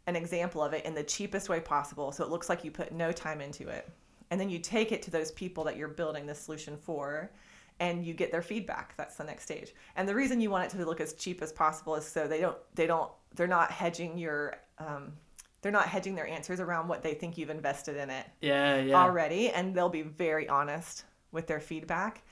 an 0.06 0.17
example 0.17 0.62
of 0.62 0.74
it 0.74 0.84
in 0.84 0.93
the 0.93 1.02
cheapest 1.02 1.48
way 1.48 1.62
possible 1.62 2.12
so 2.12 2.26
it 2.26 2.30
looks 2.30 2.50
like 2.50 2.65
you 2.65 2.72
put 2.72 2.91
no 2.91 3.13
time 3.13 3.39
into 3.39 3.69
it? 3.69 3.89
And 4.32 4.41
then 4.41 4.50
you 4.50 4.60
take 4.60 4.91
it 4.91 5.02
to 5.04 5.10
those 5.10 5.32
people 5.32 5.63
that 5.63 5.78
you're 5.78 5.88
building 5.88 6.26
the 6.26 6.36
solution 6.36 6.76
for 6.76 7.32
and 7.80 8.06
you 8.06 8.13
get 8.13 8.34
their 8.34 8.41
feedback. 8.41 8.96
That's 8.98 9.15
the 9.15 9.24
next 9.24 9.46
stage. 9.46 9.74
And 9.96 10.10
the 10.10 10.13
reason 10.13 10.41
you 10.41 10.50
want 10.50 10.65
it 10.65 10.78
to 10.78 10.86
look 10.86 11.00
as 11.00 11.13
cheap 11.13 11.41
as 11.41 11.54
possible 11.54 11.96
is 11.96 12.06
so 12.06 12.28
they 12.28 12.41
don't 12.41 12.58
they 12.76 12.86
don't 12.86 13.10
they're 13.34 13.48
not 13.48 13.72
hedging 13.72 14.17
your 14.17 14.58
um, 14.78 15.13
they're 15.62 15.72
not 15.72 15.88
hedging 15.88 16.15
their 16.15 16.28
answers 16.28 16.60
around 16.60 16.89
what 16.89 17.02
they 17.02 17.13
think 17.13 17.38
you've 17.38 17.50
invested 17.50 17.96
in 17.96 18.10
it 18.10 18.26
yeah, 18.41 18.82
yeah. 18.82 18.93
already 18.93 19.52
and 19.52 19.74
they'll 19.74 19.88
be 19.88 20.02
very 20.02 20.50
honest 20.50 21.06
with 21.32 21.48
their 21.48 21.62
feedback 21.62 22.24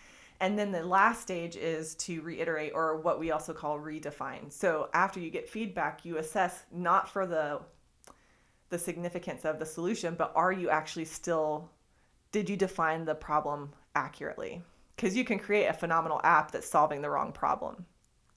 and 0.42 0.58
then 0.58 0.72
the 0.72 0.84
last 0.84 1.22
stage 1.22 1.56
is 1.56 1.96
to 1.96 2.22
reiterate 2.22 2.74
or 2.76 2.98
what 2.98 3.20
we 3.20 3.32
also 3.32 3.54
call 3.54 3.80
redefine. 3.80 4.52
So 4.52 4.90
after 4.94 5.20
you 5.20 5.30
get 5.30 5.48
feedback 5.48 6.04
you 6.04 6.18
assess 6.18 6.64
not 6.74 7.08
for 7.08 7.26
the 7.26 7.62
the 8.70 8.80
significance 8.80 9.46
of 9.46 9.60
the 9.60 9.66
solution 9.66 10.16
but 10.16 10.34
are 10.36 10.52
you 10.52 10.70
actually 10.70 11.06
still 11.06 11.70
did 12.32 12.50
you 12.50 12.58
define 12.58 13.06
the 13.06 13.16
problem 13.16 13.72
accurately? 13.96 14.62
Because 14.96 15.16
you 15.16 15.24
can 15.24 15.38
create 15.38 15.68
a 15.68 15.74
phenomenal 15.74 16.22
app 16.24 16.52
that's 16.52 16.70
solving 16.70 17.02
the 17.02 17.10
wrong 17.10 17.32
problem 17.32 17.86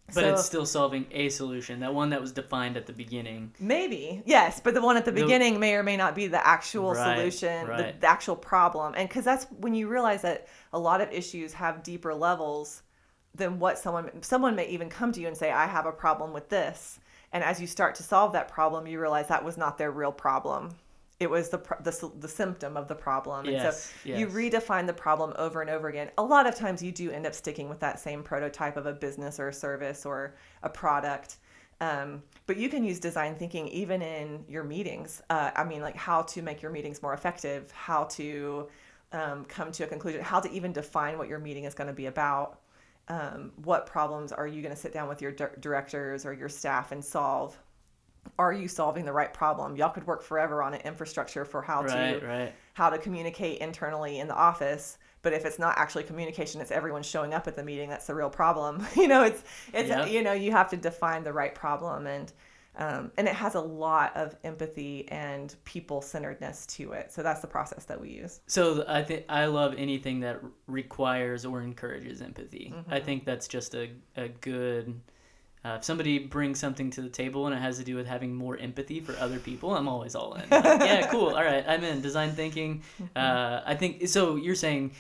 But 0.07 0.15
So- 0.15 0.33
it's 0.35 0.45
still 0.45 0.67
solving 0.67 1.07
a 1.11 1.29
solution, 1.31 1.81
that 1.81 1.95
one 1.95 2.11
that 2.11 2.21
was 2.21 2.31
defined 2.33 2.77
at 2.77 2.87
the 2.87 2.93
beginning. 2.93 3.53
Maybe, 3.59 4.23
yes, 4.27 4.61
but 4.61 4.75
the 4.75 4.83
one 4.83 4.97
at 4.97 5.05
the 5.05 5.11
The- 5.11 5.23
beginning 5.23 5.59
may 5.59 5.75
or 5.75 5.83
may 5.83 5.97
not 5.97 6.15
be 6.15 6.27
the 6.27 6.47
actual 6.47 6.93
Right, 6.93 7.17
solution, 7.17 7.67
The, 7.67 7.95
the 7.99 8.07
actual 8.07 8.37
problem. 8.37 8.95
And 8.97 9.09
because 9.09 9.25
that's 9.25 9.47
when 9.59 9.75
you 9.75 9.89
realize 9.89 10.23
that 10.23 10.47
a 10.73 10.79
lot 10.79 11.01
of 11.01 11.11
issues 11.11 11.55
have 11.55 11.83
deeper 11.83 12.15
levels 12.15 12.83
than 13.35 13.59
what 13.59 13.79
someone 13.79 14.23
someone 14.23 14.55
may 14.55 14.69
even 14.69 14.89
come 14.89 15.11
to 15.13 15.21
you 15.21 15.27
and 15.27 15.37
say, 15.37 15.51
"I 15.51 15.67
have 15.67 15.87
a 15.87 15.93
problem 15.93 16.33
with 16.33 16.51
this," 16.51 17.01
and 17.33 17.43
as 17.43 17.61
you 17.61 17.67
start 17.67 17.95
to 17.97 18.03
solve 18.03 18.33
that 18.33 18.47
problem, 18.49 18.87
you 18.87 19.01
realize 19.01 19.27
that 19.29 19.45
was 19.45 19.57
not 19.57 19.79
their 19.79 19.91
real 19.91 20.13
problem. 20.13 20.77
It 21.21 21.31
was 21.31 21.49
the 21.49 21.59
the, 21.81 22.11
the 22.21 22.29
symptom 22.29 22.77
of 22.77 22.89
the 22.89 22.95
problem. 22.95 23.47
Yes, 23.47 23.93
and 24.05 24.15
so 24.15 24.19
you 24.19 24.27
redefine 24.27 24.87
the 24.87 24.93
problem 24.93 25.33
over 25.37 25.61
and 25.61 25.71
over 25.71 25.89
again. 25.89 26.11
A 26.19 26.23
lot 26.23 26.47
of 26.47 26.55
times 26.55 26.83
you 26.83 26.93
do 26.93 27.11
end 27.11 27.27
up 27.27 27.35
sticking 27.35 27.69
with 27.69 27.81
that 27.81 28.01
same 28.01 28.23
prototype 28.23 28.77
of 28.77 28.87
a 28.87 28.93
business 28.93 29.39
or 29.39 29.49
a 29.49 29.53
service 29.53 30.05
or 30.05 30.35
a 30.63 30.69
product. 30.69 31.37
Um, 31.81 32.23
but 32.47 32.57
you 32.57 32.69
can 32.69 32.85
use 32.85 32.99
design 32.99 33.35
thinking 33.35 33.69
even 33.69 34.01
in 34.01 34.45
your 34.49 34.65
meetings. 34.65 35.23
Uh, 35.31 35.51
I 35.55 35.65
mean, 35.65 35.83
like 35.83 35.97
how 35.97 36.23
to 36.23 36.43
make 36.43 36.63
your 36.63 36.71
meetings 36.71 37.03
more 37.03 37.15
effective, 37.15 37.71
how 37.73 38.05
to 38.05 38.69
um, 39.13 39.45
come 39.47 39.73
to 39.73 39.85
a 39.85 39.87
conclusion, 39.87 40.23
how 40.23 40.41
to 40.41 40.51
even 40.51 40.73
define 40.73 41.19
what 41.19 41.29
your 41.29 41.39
meeting 41.39 41.65
is 41.65 41.75
going 41.75 41.89
to 41.89 41.95
be 41.95 42.07
about. 42.07 42.61
Um, 43.09 43.53
what 43.63 43.87
problems 43.87 44.33
are 44.33 44.47
you 44.47 44.63
going 44.63 44.75
to 44.75 44.81
sit 44.81 44.93
down 44.93 45.09
with 45.09 45.21
your 45.21 45.33
dir- 45.33 45.57
directors 45.61 46.25
or 46.25 46.33
your 46.33 46.49
staff 46.49 46.91
and 46.91 47.05
solve? 47.05 47.59
Are 48.39 48.53
you 48.53 48.69
solving 48.69 49.05
the 49.05 49.13
right 49.13 49.33
problem? 49.33 49.77
Y'all 49.77 49.91
could 49.91 50.07
work 50.07 50.23
forever 50.23 50.63
on 50.63 50.75
an 50.75 50.81
infrastructure 50.83 51.45
for 51.45 51.63
how 51.63 51.83
Right, 51.83 52.21
to 52.21 52.23
right. 52.23 52.55
how 52.75 52.91
to 52.91 52.99
communicate 52.99 53.59
internally 53.61 54.19
in 54.19 54.29
the 54.29 54.35
office 54.35 54.99
but 55.23 55.33
if 55.33 55.47
it's 55.47 55.59
not 55.59 55.79
actually 55.79 56.03
communication 56.05 56.61
it's 56.61 56.71
everyone 56.71 57.03
showing 57.03 57.33
up 57.33 57.47
at 57.49 57.57
the 57.57 57.63
meeting 57.63 57.89
that's 57.89 58.07
the 58.07 58.15
real 58.15 58.29
problem 58.31 58.85
you 58.97 59.07
know 59.09 59.23
it's 59.25 59.45
it's 59.73 59.89
Yeah. 59.89 60.05
you 60.07 60.23
know 60.23 60.33
you 60.33 60.51
have 60.53 60.69
to 60.71 60.77
define 60.77 61.23
the 61.25 61.33
right 61.33 61.55
problem 61.55 62.07
and 62.07 62.33
um, 62.77 63.13
and 63.17 63.29
it 63.29 63.35
has 63.35 63.55
a 63.55 63.61
lot 63.61 64.17
of 64.17 64.35
empathy 64.43 65.09
and 65.09 65.55
people 65.65 66.03
centeredness 66.03 66.67
to 66.67 66.93
it 66.93 67.13
so 67.13 67.23
that's 67.23 67.41
the 67.41 67.47
process 67.47 67.85
that 67.85 68.01
we 68.01 68.11
use 68.11 68.41
So 68.47 68.85
I 68.87 69.03
think 69.03 69.25
I 69.29 69.47
love 69.47 69.75
anything 69.79 70.21
that 70.21 70.41
requires 70.67 71.45
or 71.45 71.63
encourages 71.63 72.21
empathy. 72.21 72.79
I 72.89 73.01
Mm-hmm. 73.01 73.07
think 73.07 73.25
that's 73.25 73.49
just 73.49 73.75
a, 73.75 73.91
a 74.17 74.29
good. 74.29 75.01
Uh, 75.65 75.77
if 75.77 75.85
somebody 75.85 76.19
brings 76.19 76.61
something 76.61 76.91
to 76.91 77.01
the 77.01 77.09
table 77.09 77.47
and 77.47 77.55
it 77.55 77.59
has 77.59 77.79
to 77.79 77.85
do 77.85 77.97
with 77.97 78.07
having 78.07 78.35
more 78.35 78.59
empathy 78.59 79.01
for 79.01 79.17
other 79.19 79.39
people, 79.39 79.75
I'm 79.75 79.89
always 79.89 80.15
all 80.15 80.35
in. 80.35 80.43
Like, 80.51 80.65
yeah, 80.65 81.07
cool. 81.11 81.29
All 81.29 81.43
right, 81.45 81.65
I'm 81.67 81.83
in. 81.85 82.03
Design 82.03 82.33
thinking. 82.33 82.83
Mm-hmm. 83.03 83.17
Uh, 83.17 83.61
I 83.65 83.75
think 83.75 84.07
so. 84.09 84.37
You're 84.37 84.55
saying 84.55 84.93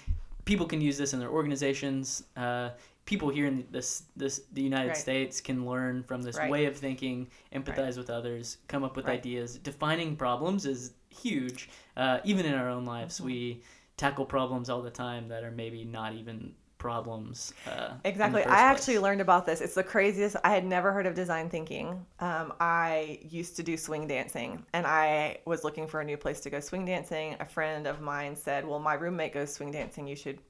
people 0.46 0.66
can 0.66 0.81
use 0.81 0.96
this 0.96 1.12
in 1.12 1.20
their 1.20 1.31
organizations. 1.31 2.24
Uh, 2.37 2.70
people 3.05 3.29
here 3.29 3.46
in 3.46 3.66
this 3.70 4.05
this 4.16 4.40
the 4.55 4.62
United 4.62 4.88
Right. 4.88 4.96
States 4.96 5.40
can 5.42 5.66
learn 5.66 6.03
from 6.03 6.22
this 6.22 6.38
Right. 6.38 6.50
way 6.50 6.64
of 6.64 6.74
thinking, 6.77 7.29
empathize 7.53 7.98
with 7.98 8.09
others, 8.09 8.57
come 8.66 8.83
up 8.85 8.96
with 8.96 9.05
Right. 9.07 9.18
ideas. 9.18 9.59
Defining 9.59 10.16
problems 10.16 10.64
is 10.64 10.92
huge. 11.11 11.68
Uh, 11.96 12.20
even 12.24 12.46
in 12.46 12.55
our 12.55 12.70
own 12.70 12.87
lives, 12.87 13.16
Mm-hmm. 13.16 13.27
we 13.27 13.62
tackle 13.98 14.24
problems 14.24 14.70
all 14.70 14.81
the 14.83 14.90
time 14.90 15.29
that 15.29 15.44
are 15.44 15.50
maybe 15.53 15.85
not 15.85 16.14
even 16.14 16.55
problems. 16.85 17.55
Uh, 17.66 17.94
Exactly. 18.05 18.44
I 18.44 18.59
actually 18.59 18.99
learned 18.99 19.23
about 19.23 19.47
this. 19.47 19.62
It's 19.62 19.75
the 19.75 19.83
craziest. 19.83 20.37
I 20.44 20.51
had 20.51 20.66
never 20.66 20.92
heard 20.92 21.07
of 21.07 21.14
design 21.14 21.49
thinking. 21.49 22.05
Um, 22.20 22.53
I 22.61 23.20
used 23.23 23.57
to 23.57 23.62
do 23.62 23.79
swing 23.79 24.07
dancing 24.07 24.66
and 24.75 24.87
I 24.87 25.38
was 25.47 25.64
looking 25.64 25.87
for 25.87 26.03
a 26.03 26.05
new 26.05 26.18
place 26.18 26.40
to 26.40 26.51
go 26.51 26.61
swing 26.61 26.85
dancing. 26.85 27.37
A 27.40 27.47
friend 27.47 27.87
of 27.87 28.03
mine 28.03 28.37
said, 28.37 28.66
Well, 28.68 28.81
my 28.81 28.92
roommate 28.94 29.33
goes 29.33 29.51
swing 29.55 29.73
dancing. 29.73 30.07
You 30.07 30.14
should 30.14 30.40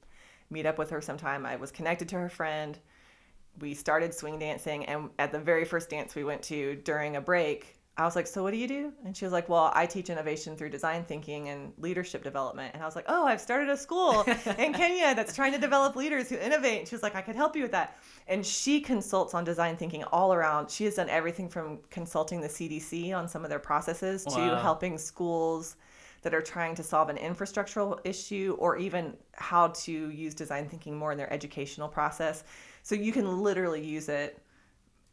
meet 0.49 0.65
up 0.65 0.77
with 0.77 0.89
her 0.89 0.99
sometime. 0.99 1.45
I 1.45 1.55
was 1.55 1.71
connected 1.71 2.09
to 2.09 2.17
her 2.17 2.29
friend. 2.29 2.77
We 3.61 3.73
started 3.73 4.13
swing 4.13 4.37
dancing. 4.37 4.83
And 4.87 5.11
at 5.17 5.31
the 5.31 5.39
very 5.39 5.63
first 5.63 5.89
dance 5.89 6.15
we 6.15 6.25
went 6.25 6.41
to 6.43 6.75
during 6.83 7.15
a 7.15 7.21
break, 7.21 7.77
I 7.97 8.03
was 8.03 8.15
like, 8.15 8.27
So 8.27 8.43
what 8.43 8.51
do 8.51 8.57
you 8.57 8.67
do? 8.67 8.91
And 9.05 9.15
she 9.15 9.25
was 9.25 9.31
like, 9.31 9.47
Well, 9.47 9.71
I 9.73 9.85
teach 9.85 10.09
innovation 10.09 10.57
through 10.57 10.69
design 10.69 11.03
thinking 11.05 11.49
and 11.49 11.71
leadership 11.77 12.23
development. 12.23 12.73
And 12.73 12.83
I 12.83 12.85
was 12.85 12.95
like, 12.95 13.05
Oh, 13.07 13.25
I've 13.25 13.39
started 13.39 13.69
a 13.69 13.77
school 13.77 14.21
in 14.57 14.73
Kenya 14.73 15.15
that's 15.15 15.33
trying 15.33 15.53
to 15.53 15.57
develop 15.57 15.95
leaders 15.95 16.29
who 16.29 16.37
innovate. 16.37 16.79
And 16.79 16.87
she 16.87 16.95
was 16.95 17.03
like, 17.03 17.15
I 17.15 17.21
could 17.21 17.35
help 17.35 17.55
you 17.55 17.61
with 17.61 17.71
that. 17.71 17.97
And 18.27 18.45
she 18.45 18.81
consults 18.81 19.33
on 19.33 19.43
design 19.43 19.77
thinking 19.77 20.03
all 20.05 20.33
around. 20.33 20.69
She 20.69 20.83
has 20.85 20.95
done 20.95 21.09
everything 21.09 21.47
from 21.47 21.79
consulting 21.89 22.41
the 22.41 22.49
CDC 22.49 23.15
on 23.15 23.27
some 23.27 23.43
of 23.43 23.49
their 23.49 23.59
processes 23.59 24.25
to 24.25 24.57
helping 24.61 24.97
schools 24.97 25.77
that 26.25 26.33
are 26.33 26.41
trying 26.41 26.73
to 26.73 26.81
solve 26.81 27.09
an 27.09 27.17
infrastructural 27.17 27.99
issue 28.03 28.57
or 28.59 28.77
even 28.77 29.15
how 29.33 29.67
to 29.67 30.09
use 30.09 30.33
design 30.33 30.67
thinking 30.67 30.97
more 30.97 31.11
in 31.11 31.17
their 31.19 31.31
educational 31.31 31.87
process. 31.87 32.43
So 32.81 32.95
you 32.95 33.11
can 33.11 33.43
literally 33.43 33.85
use 33.85 34.09
it 34.09 34.39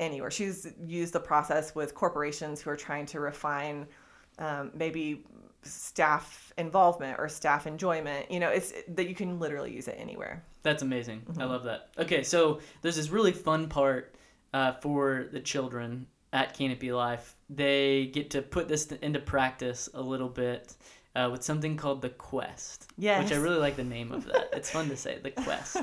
anywhere. 0.02 0.30
She's 0.30 0.66
used 0.84 1.12
the 1.12 1.20
process 1.20 1.74
with 1.74 1.94
corporations 1.94 2.60
who 2.60 2.70
are 2.70 2.76
trying 2.76 3.06
to 3.06 3.20
refine 3.20 3.86
um, 4.38 4.70
maybe 4.74 5.24
staff 5.62 6.52
involvement 6.58 7.18
or 7.18 7.28
staff 7.28 7.66
enjoyment. 7.66 8.30
You 8.30 8.40
know, 8.40 8.50
it's 8.50 8.72
that 8.88 9.08
you 9.08 9.14
can 9.14 9.38
literally 9.38 9.72
use 9.72 9.88
it 9.88 9.96
anywhere. 9.98 10.44
That's 10.62 10.82
amazing. 10.82 11.22
Mm-hmm. 11.22 11.40
I 11.40 11.44
love 11.44 11.64
that. 11.64 11.88
Okay, 11.98 12.22
so 12.22 12.60
there's 12.82 12.96
this 12.96 13.10
really 13.10 13.32
fun 13.32 13.68
part 13.68 14.14
uh, 14.52 14.72
for 14.74 15.28
the 15.32 15.40
children 15.40 16.06
at 16.32 16.56
Canopy 16.56 16.92
Life. 16.92 17.36
They 17.50 18.06
get 18.06 18.30
to 18.30 18.42
put 18.42 18.68
this 18.68 18.86
into 18.86 19.18
practice 19.18 19.88
a 19.94 20.02
little 20.02 20.28
bit 20.28 20.74
uh, 21.14 21.28
with 21.30 21.42
something 21.42 21.76
called 21.76 22.00
the 22.02 22.08
Quest. 22.08 22.86
Yes. 22.96 23.24
Which 23.24 23.32
I 23.36 23.40
really 23.40 23.58
like 23.58 23.76
the 23.76 23.84
name 23.84 24.12
of 24.12 24.24
that. 24.26 24.48
it's 24.52 24.70
fun 24.70 24.88
to 24.88 24.96
say, 24.96 25.18
the 25.22 25.30
Quest. 25.44 25.76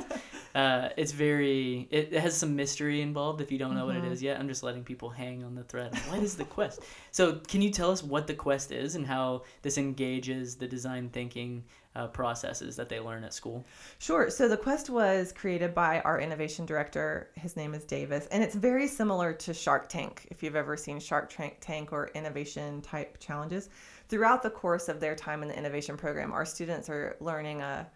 Uh, 0.56 0.90
it's 0.98 1.12
very. 1.12 1.88
It, 1.92 2.10
it 2.12 2.20
has 2.22 2.36
some 2.36 2.56
mystery 2.56 3.02
involved. 3.02 3.40
If 3.40 3.52
you 3.52 3.58
don't 3.60 3.76
know 3.76 3.86
what 3.86 3.96
it 3.96 4.04
Mm-hmm. 4.04 4.12
is 4.14 4.24
yet, 4.24 4.40
I'm 4.40 4.48
just 4.48 4.64
letting 4.64 4.84
people 4.84 5.10
hang 5.10 5.44
on 5.44 5.54
the 5.56 5.64
thread. 5.64 5.96
What 6.10 6.24
is 6.24 6.36
the 6.36 6.46
Quest? 6.46 6.82
So, 7.12 7.36
can 7.48 7.62
you 7.62 7.70
tell 7.70 7.92
us 7.92 8.02
what 8.04 8.26
the 8.28 8.34
Quest 8.34 8.72
is 8.72 8.96
and 8.96 9.06
how 9.06 9.44
this 9.62 9.78
engages 9.78 10.56
the 10.56 10.68
design 10.68 11.10
thinking 11.10 11.64
uh, 11.96 12.08
processes 12.08 12.76
that 12.76 12.90
they 12.90 13.00
learn 13.00 13.24
at 13.24 13.34
school? 13.34 13.66
Sure. 13.98 14.30
So 14.30 14.48
the 14.48 14.58
quest 14.58 14.90
was 14.90 15.32
created 15.32 15.74
by 15.74 16.02
our 16.02 16.20
innovation 16.20 16.66
director. 16.66 17.32
His 17.36 17.56
name 17.56 17.74
is 17.74 17.84
Davis, 17.84 18.28
and 18.32 18.44
it's 18.44 18.56
very 18.56 18.88
similar 18.88 19.34
to 19.34 19.54
Shark 19.54 19.90
Tank. 19.90 20.28
If 20.32 20.44
you've 20.44 20.56
ever 20.56 20.78
seen 20.78 21.00
Shark 21.00 21.34
Tank 21.60 21.92
or 21.92 22.10
innovation 22.16 22.82
type 22.82 23.20
challenges, 23.20 23.70
throughout 24.08 24.44
the 24.44 24.50
course 24.50 24.90
of 24.90 25.00
their 25.00 25.16
time 25.16 25.42
in 25.42 25.50
the 25.50 25.58
innovation 25.58 25.98
program, 25.98 26.32
our 26.32 26.46
students 26.46 26.90
are 26.90 27.18
learning 27.20 27.62
a 27.62 27.90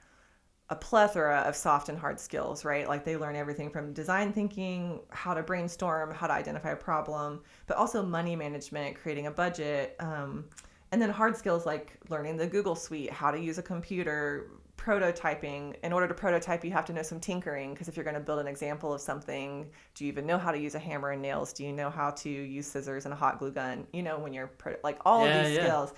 a 0.70 0.76
plethora 0.76 1.40
of 1.42 1.56
soft 1.56 1.90
and 1.90 2.00
hard 2.00 2.20
skills, 2.20 2.64
right? 2.64 2.88
Like 2.88 3.04
they 3.04 3.18
learn 3.18 3.36
everything 3.36 3.70
from 3.70 3.94
design 3.94 4.32
thinking, 4.32 5.02
how 5.10 5.34
to 5.34 5.44
brainstorm, 5.44 6.12
how 6.12 6.26
to 6.26 6.34
identify 6.34 6.72
a 6.72 6.76
problem, 6.76 7.42
but 7.68 7.78
also 7.78 8.02
money 8.02 8.36
management, 8.36 8.96
creating 8.96 9.28
a 9.28 9.32
budget, 9.32 9.96
um, 10.00 10.46
and 10.94 11.02
then 11.02 11.10
hard 11.10 11.36
skills 11.36 11.66
like 11.66 11.98
learning 12.10 12.38
the 12.38 12.46
Google 12.46 12.76
Suite, 12.76 13.10
how 13.10 13.32
to 13.32 13.40
use 13.40 13.58
a 13.58 13.64
computer, 13.64 14.52
prototyping. 14.78 15.74
In 15.84 15.92
order 15.92 16.08
to 16.08 16.14
prototype, 16.14 16.64
you 16.64 16.70
have 16.70 16.86
to 16.86 16.94
know 16.94 17.02
some 17.02 17.20
tinkering 17.20 17.74
because 17.74 17.88
if 17.88 17.98
you're 17.98 18.04
going 18.04 18.14
to 18.14 18.20
build 18.20 18.40
an 18.40 18.46
example 18.46 18.94
of 18.94 19.02
something, 19.02 19.72
do 19.96 20.06
you 20.06 20.12
even 20.12 20.28
know 20.28 20.38
how 20.38 20.52
to 20.52 20.58
use 20.60 20.76
a 20.76 20.80
hammer 20.80 21.10
and 21.10 21.20
nails? 21.20 21.52
Do 21.52 21.64
you 21.64 21.74
know 21.74 21.90
how 21.90 22.12
to 22.12 22.30
use 22.30 22.68
scissors 22.68 23.06
and 23.06 23.14
a 23.14 23.18
hot 23.18 23.40
glue 23.40 23.50
gun? 23.52 23.88
You 23.92 24.04
know, 24.04 24.20
when 24.20 24.34
you're 24.34 24.46
pro- 24.48 24.76
like 24.84 25.00
all 25.04 25.26
Yeah, 25.26 25.34
of 25.34 25.48
these 25.48 25.56
yeah. 25.58 25.64
skills. 25.64 25.94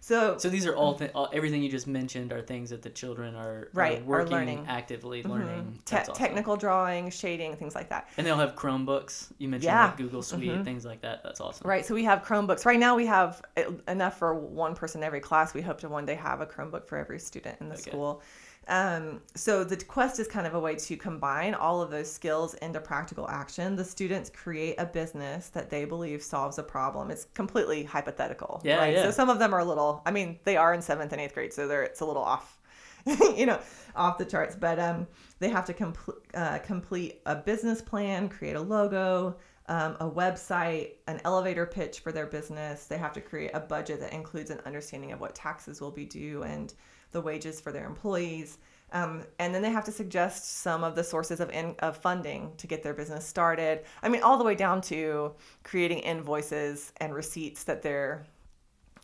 So, 0.00 0.38
So 0.38 0.48
these 0.48 0.66
are 0.66 0.74
all, 0.76 0.94
th- 0.94 1.10
all 1.14 1.28
everything 1.32 1.62
you 1.62 1.68
just 1.70 1.86
mentioned 1.86 2.32
are 2.32 2.40
things 2.42 2.70
that 2.70 2.82
the 2.82 2.90
children 2.90 3.34
are, 3.34 3.68
Right, 3.72 3.98
are 3.98 4.02
are 4.02 4.04
working 4.04 4.32
learning. 4.32 4.64
actively 4.68 5.22
mhm. 5.22 5.30
learning. 5.30 5.78
Te- 5.84 5.96
awesome. 5.96 6.14
technical 6.14 6.56
drawing, 6.56 7.10
shading, 7.10 7.56
things 7.56 7.74
like 7.74 7.88
that. 7.90 8.08
And 8.16 8.26
they'll 8.26 8.36
have 8.36 8.54
Chromebooks. 8.54 9.32
You 9.38 9.48
mentioned 9.48 9.64
Yeah. 9.72 9.86
like 9.86 9.96
Google 9.96 10.22
Suite, 10.22 10.50
Mhm. 10.50 10.64
things 10.64 10.84
like 10.84 11.00
that. 11.02 11.22
That's 11.22 11.40
awesome. 11.40 11.68
Right. 11.68 11.84
So 11.84 11.94
we 11.94 12.04
have 12.04 12.22
Chromebooks. 12.22 12.64
Right 12.66 12.78
now 12.78 12.94
we 12.96 13.06
have 13.06 13.42
enough 13.88 14.18
for 14.18 14.34
one 14.34 14.74
person 14.74 15.02
every 15.02 15.20
class. 15.20 15.54
We 15.54 15.62
hope 15.62 15.78
to 15.80 15.88
one 15.88 16.06
day 16.06 16.14
have 16.14 16.40
a 16.40 16.46
Chromebook 16.46 16.86
for 16.86 16.98
every 16.98 17.18
student 17.18 17.56
in 17.60 17.68
the 17.68 17.74
Okay. 17.74 17.90
school. 17.90 18.22
Um, 18.68 19.20
so 19.36 19.62
the 19.62 19.76
quest 19.76 20.18
is 20.18 20.26
kind 20.26 20.46
of 20.46 20.54
a 20.54 20.60
way 20.60 20.74
to 20.74 20.96
combine 20.96 21.54
all 21.54 21.80
of 21.80 21.90
those 21.90 22.10
skills 22.10 22.54
into 22.54 22.80
practical 22.80 23.28
action. 23.28 23.76
The 23.76 23.84
students 23.84 24.28
create 24.28 24.74
a 24.78 24.86
business 24.86 25.50
that 25.50 25.70
they 25.70 25.84
believe 25.84 26.22
solves 26.22 26.58
a 26.58 26.64
problem. 26.64 27.10
It's 27.10 27.26
completely 27.34 27.84
hypothetical. 27.84 28.60
Yeah, 28.64 28.78
right? 28.78 28.92
yeah. 28.92 29.04
So 29.04 29.10
some 29.12 29.30
of 29.30 29.38
them 29.38 29.54
are 29.54 29.60
a 29.60 29.64
little. 29.64 30.02
I 30.04 30.10
mean, 30.10 30.40
they 30.44 30.56
are 30.56 30.74
in 30.74 30.82
seventh 30.82 31.12
and 31.12 31.20
eighth 31.20 31.34
grade, 31.34 31.52
so 31.52 31.68
they're 31.68 31.84
it's 31.84 32.00
a 32.00 32.04
little 32.04 32.22
off. 32.22 32.58
you 33.36 33.46
know, 33.46 33.60
off 33.94 34.18
the 34.18 34.24
charts. 34.24 34.56
But 34.56 34.80
um, 34.80 35.06
they 35.38 35.48
have 35.48 35.64
to 35.66 35.72
compl- 35.72 36.18
uh, 36.34 36.58
complete 36.58 37.20
a 37.24 37.36
business 37.36 37.80
plan, 37.80 38.28
create 38.28 38.56
a 38.56 38.60
logo, 38.60 39.36
um, 39.68 39.96
a 40.00 40.10
website, 40.10 40.94
an 41.06 41.20
elevator 41.24 41.66
pitch 41.66 42.00
for 42.00 42.10
their 42.10 42.26
business. 42.26 42.86
They 42.86 42.98
have 42.98 43.12
to 43.12 43.20
create 43.20 43.52
a 43.54 43.60
budget 43.60 44.00
that 44.00 44.12
includes 44.12 44.50
an 44.50 44.60
understanding 44.66 45.12
of 45.12 45.20
what 45.20 45.36
taxes 45.36 45.80
will 45.80 45.92
be 45.92 46.04
due 46.04 46.42
and 46.42 46.74
the 47.12 47.20
wages 47.20 47.60
for 47.60 47.72
their 47.72 47.86
employees. 47.86 48.58
Um, 48.92 49.24
and 49.38 49.54
then 49.54 49.62
they 49.62 49.70
have 49.70 49.84
to 49.86 49.92
suggest 49.92 50.60
some 50.60 50.84
of 50.84 50.94
the 50.94 51.02
sources 51.02 51.40
of, 51.40 51.50
in, 51.50 51.74
of 51.80 51.96
funding 51.96 52.52
to 52.58 52.66
get 52.66 52.82
their 52.82 52.94
business 52.94 53.26
started. 53.26 53.84
I 54.02 54.08
mean, 54.08 54.22
all 54.22 54.38
the 54.38 54.44
way 54.44 54.54
down 54.54 54.80
to 54.82 55.32
creating 55.64 55.98
invoices 55.98 56.92
and 56.98 57.12
receipts 57.12 57.64
that 57.64 57.82
their 57.82 58.26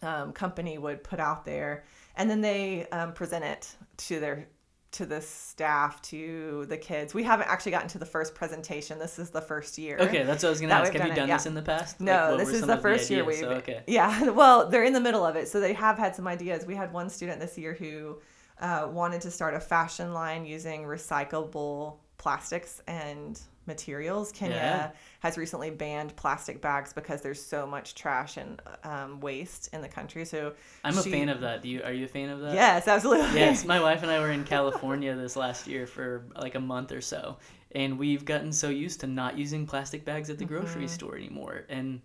um, 0.02 0.32
company 0.32 0.78
would 0.78 1.02
put 1.02 1.20
out 1.20 1.44
there, 1.44 1.84
and 2.16 2.30
then 2.30 2.40
they 2.40 2.86
um, 2.90 3.12
present 3.12 3.44
it 3.44 3.74
to 3.98 4.20
their 4.20 4.46
to 4.92 5.06
the 5.06 5.20
staff, 5.20 6.00
to 6.02 6.66
the 6.68 6.76
kids. 6.76 7.14
We 7.14 7.22
haven't 7.22 7.48
actually 7.48 7.72
gotten 7.72 7.88
to 7.88 7.98
the 7.98 8.06
first 8.06 8.34
presentation. 8.34 8.98
This 8.98 9.18
is 9.18 9.30
the 9.30 9.40
first 9.40 9.78
year. 9.78 9.98
Okay, 9.98 10.22
that's 10.22 10.42
what 10.42 10.48
I 10.48 10.50
was 10.50 10.60
gonna 10.60 10.74
ask. 10.74 10.92
Have 10.92 11.08
you 11.08 11.14
done 11.14 11.28
it, 11.28 11.32
this 11.32 11.44
yeah. 11.44 11.48
in 11.48 11.54
the 11.54 11.62
past? 11.62 12.00
No, 12.00 12.34
Like, 12.36 12.46
this 12.46 12.54
is 12.54 12.66
the 12.66 12.76
first 12.76 13.10
year 13.10 13.24
we've. 13.24 13.36
So, 13.36 13.48
okay. 13.50 13.82
Yeah, 13.86 14.30
well, 14.30 14.68
they're 14.68 14.84
in 14.84 14.92
the 14.92 15.00
middle 15.00 15.24
of 15.24 15.36
it, 15.36 15.48
so 15.48 15.60
they 15.60 15.72
have 15.72 15.98
had 15.98 16.14
some 16.14 16.28
ideas. 16.28 16.66
We 16.66 16.74
had 16.74 16.92
one 16.92 17.08
student 17.08 17.40
this 17.40 17.56
year 17.56 17.74
who 17.74 18.18
uh, 18.60 18.88
wanted 18.90 19.22
to 19.22 19.30
start 19.30 19.54
a 19.54 19.60
fashion 19.60 20.12
line 20.12 20.44
using 20.44 20.82
recyclable 20.82 21.96
plastics 22.18 22.80
and 22.86 23.40
materials. 23.66 24.32
Kenya 24.32 24.56
Yeah. 24.56 24.90
has 25.20 25.38
recently 25.38 25.70
banned 25.70 26.14
plastic 26.16 26.60
bags 26.60 26.92
because 26.92 27.20
there's 27.22 27.40
so 27.44 27.66
much 27.66 27.94
trash 27.94 28.36
and 28.36 28.60
um, 28.84 29.20
waste 29.20 29.68
in 29.72 29.80
the 29.82 29.88
country. 29.88 30.24
So 30.24 30.52
I'm 30.84 30.96
a 30.98 31.02
fan 31.02 31.28
of 31.28 31.40
that. 31.40 31.62
Do 31.62 31.68
you? 31.68 31.82
Are 31.82 31.92
you 31.92 32.04
a 32.06 32.08
fan 32.08 32.28
of 32.28 32.40
that? 32.40 32.54
Yes, 32.54 32.88
absolutely. 32.88 33.38
yes, 33.38 33.64
my 33.74 33.80
wife 33.80 34.02
and 34.02 34.10
I 34.10 34.18
were 34.20 34.30
in 34.30 34.44
California 34.44 35.14
this 35.14 35.36
last 35.36 35.66
year 35.66 35.86
for 35.86 36.24
like 36.36 36.54
a 36.54 36.60
month 36.60 36.92
or 36.92 37.00
so, 37.00 37.36
and 37.72 37.98
we've 37.98 38.24
gotten 38.24 38.52
so 38.52 38.68
used 38.68 39.00
to 39.00 39.06
not 39.06 39.38
using 39.38 39.66
plastic 39.66 40.04
bags 40.04 40.28
at 40.30 40.38
the 40.38 40.44
grocery 40.44 40.82
Mm-hmm. 40.84 40.86
store 40.88 41.16
anymore, 41.16 41.64
and 41.68 42.00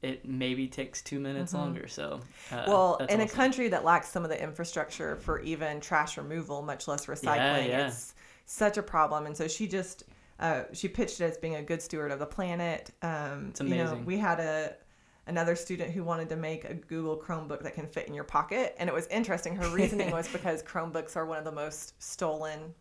it 0.00 0.24
maybe 0.28 0.68
takes 0.68 1.02
two 1.02 1.18
minutes 1.18 1.52
longer. 1.54 1.88
So, 1.88 2.20
uh, 2.52 2.54
Mm-hmm. 2.54 2.70
Well, 2.70 2.96
in 3.08 3.20
a 3.20 3.26
country 3.28 3.66
that 3.68 3.84
lacks 3.84 4.08
some 4.08 4.22
of 4.22 4.30
the 4.30 4.40
infrastructure 4.40 5.16
for 5.16 5.40
even 5.40 5.80
trash 5.80 6.16
removal, 6.16 6.62
much 6.62 6.86
less 6.86 7.06
recycling, 7.06 7.66
yeah. 7.68 7.88
it's 7.88 8.14
such 8.46 8.76
a 8.78 8.82
problem. 8.82 9.26
And 9.26 9.36
so 9.36 9.48
she 9.48 9.66
just 9.66 10.04
uh, 10.38 10.62
she 10.72 10.88
pitched 10.88 11.20
it 11.20 11.24
as 11.24 11.36
being 11.38 11.56
a 11.56 11.62
good 11.62 11.82
steward 11.82 12.10
of 12.12 12.18
the 12.18 12.26
planet. 12.26 12.90
Um, 13.02 13.48
It's 13.50 13.60
You 13.60 13.68
know, 13.68 13.80
amazing. 13.82 14.04
we 14.04 14.18
had 14.18 14.40
a 14.40 14.74
another 15.26 15.54
student 15.54 15.90
who 15.92 16.02
wanted 16.02 16.28
to 16.30 16.36
make 16.36 16.64
a 16.64 16.72
Google 16.72 17.16
Chromebook 17.18 17.62
that 17.62 17.74
can 17.74 17.86
fit 17.86 18.08
in 18.08 18.14
your 18.14 18.24
pocket, 18.24 18.74
and 18.78 18.88
it 18.88 18.94
was 18.94 19.06
interesting. 19.08 19.54
Her 19.56 19.68
reasoning 19.68 20.10
was 20.10 20.26
because 20.32 20.62
Chromebooks 20.62 21.16
are 21.16 21.26
one 21.26 21.36
of 21.38 21.44
the 21.44 21.52
most 21.52 22.00
stolen 22.02 22.74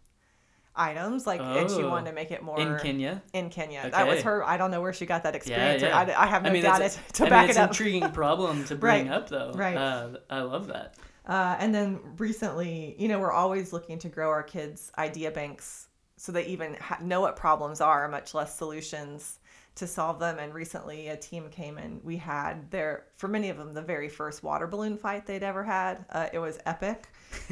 items, 0.75 1.25
like, 1.25 1.41
and 1.41 1.69
she 1.69 1.83
Oh. 1.83 1.89
wanted 1.89 2.05
to 2.11 2.15
make 2.15 2.31
it 2.31 2.43
more 2.43 2.59
in 2.59 2.77
Kenya. 2.79 3.21
in 3.33 3.49
Kenya. 3.49 3.89
That 3.89 4.07
was 4.07 4.21
her. 4.21 4.43
I 4.45 4.57
don't 4.57 4.69
know 4.71 4.79
where 4.81 4.93
she 4.93 5.05
got 5.05 5.23
that 5.23 5.35
experience. 5.35 5.81
or 5.83 5.87
yeah. 5.87 5.97
I, 5.97 6.23
I 6.23 6.25
have 6.27 6.43
no 6.43 6.49
I 6.49 6.53
mean, 6.53 6.61
data 6.61 6.79
that's, 6.79 6.99
to 7.13 7.23
I 7.23 7.25
mean, 7.25 7.29
back 7.31 7.49
it's 7.49 7.57
it 7.57 7.61
up. 7.61 7.69
intriguing 7.71 8.11
problem 8.13 8.63
to 8.65 8.75
bring 8.75 9.07
Right, 9.07 9.15
up, 9.17 9.27
though. 9.29 9.51
right. 9.55 9.75
Uh, 9.75 10.09
I 10.29 10.41
love 10.41 10.67
that. 10.67 10.95
Uh, 11.25 11.57
and 11.59 11.73
then 11.75 11.99
recently, 12.17 12.95
you 12.99 13.07
know, 13.07 13.19
we're 13.19 13.31
always 13.33 13.73
looking 13.73 13.97
to 13.99 14.07
grow 14.09 14.29
our 14.29 14.43
kids' 14.43 14.91
idea 14.97 15.31
banks 15.31 15.87
so 16.17 16.31
they 16.31 16.45
even 16.47 16.75
ha- 16.75 16.99
know 17.01 17.21
what 17.21 17.35
problems 17.35 17.79
are, 17.81 18.07
much 18.07 18.33
less 18.33 18.57
solutions 18.57 19.39
to 19.75 19.85
solve 19.85 20.19
them. 20.19 20.39
And 20.39 20.53
recently, 20.53 21.07
a 21.09 21.15
team 21.15 21.49
came 21.49 21.77
and 21.77 22.03
we 22.03 22.17
had 22.17 22.71
their, 22.71 23.05
for 23.17 23.27
many 23.27 23.49
of 23.49 23.57
them, 23.57 23.73
the 23.75 23.81
very 23.83 24.09
first 24.09 24.41
water 24.43 24.65
balloon 24.65 24.97
fight 24.97 25.27
they'd 25.27 25.43
ever 25.43 25.63
had. 25.63 26.03
Uh, 26.09 26.27
it 26.33 26.39
was 26.39 26.57
epic. 26.65 27.07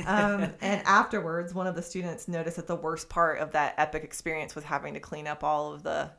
Um, 0.08 0.49
and 0.62 0.82
afterwards, 0.86 1.54
one 1.54 1.67
of 1.67 1.75
the 1.75 1.84
students 1.84 2.28
noticed 2.28 2.56
that 2.58 2.65
the 2.67 2.75
worst 2.75 3.10
part 3.10 3.38
of 3.39 3.51
that 3.51 3.75
epic 3.78 4.04
experience 4.04 4.56
was 4.56 4.63
having 4.63 4.95
to 4.95 4.99
clean 4.99 5.28
up 5.28 5.43
all 5.43 5.71
of 5.71 5.84
the 5.84 6.10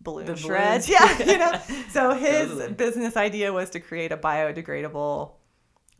balloon 0.00 0.24
The 0.26 0.36
shreds. 0.36 0.86
balloons. 0.86 1.20
Yeah, 1.20 1.32
you 1.32 1.38
know. 1.38 1.60
So 1.90 2.12
his 2.14 2.48
Totally. 2.48 2.72
business 2.72 3.16
idea 3.16 3.52
was 3.52 3.68
to 3.70 3.80
create 3.80 4.12
a 4.12 4.16
biodegradable 4.16 5.32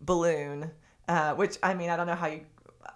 balloon, 0.01 0.70
uh, 1.09 1.35
which 1.35 1.59
I 1.62 1.75
mean, 1.75 1.90
I 1.90 1.97
don't 1.97 2.07
know 2.07 2.14
how 2.14 2.29
you. 2.29 2.40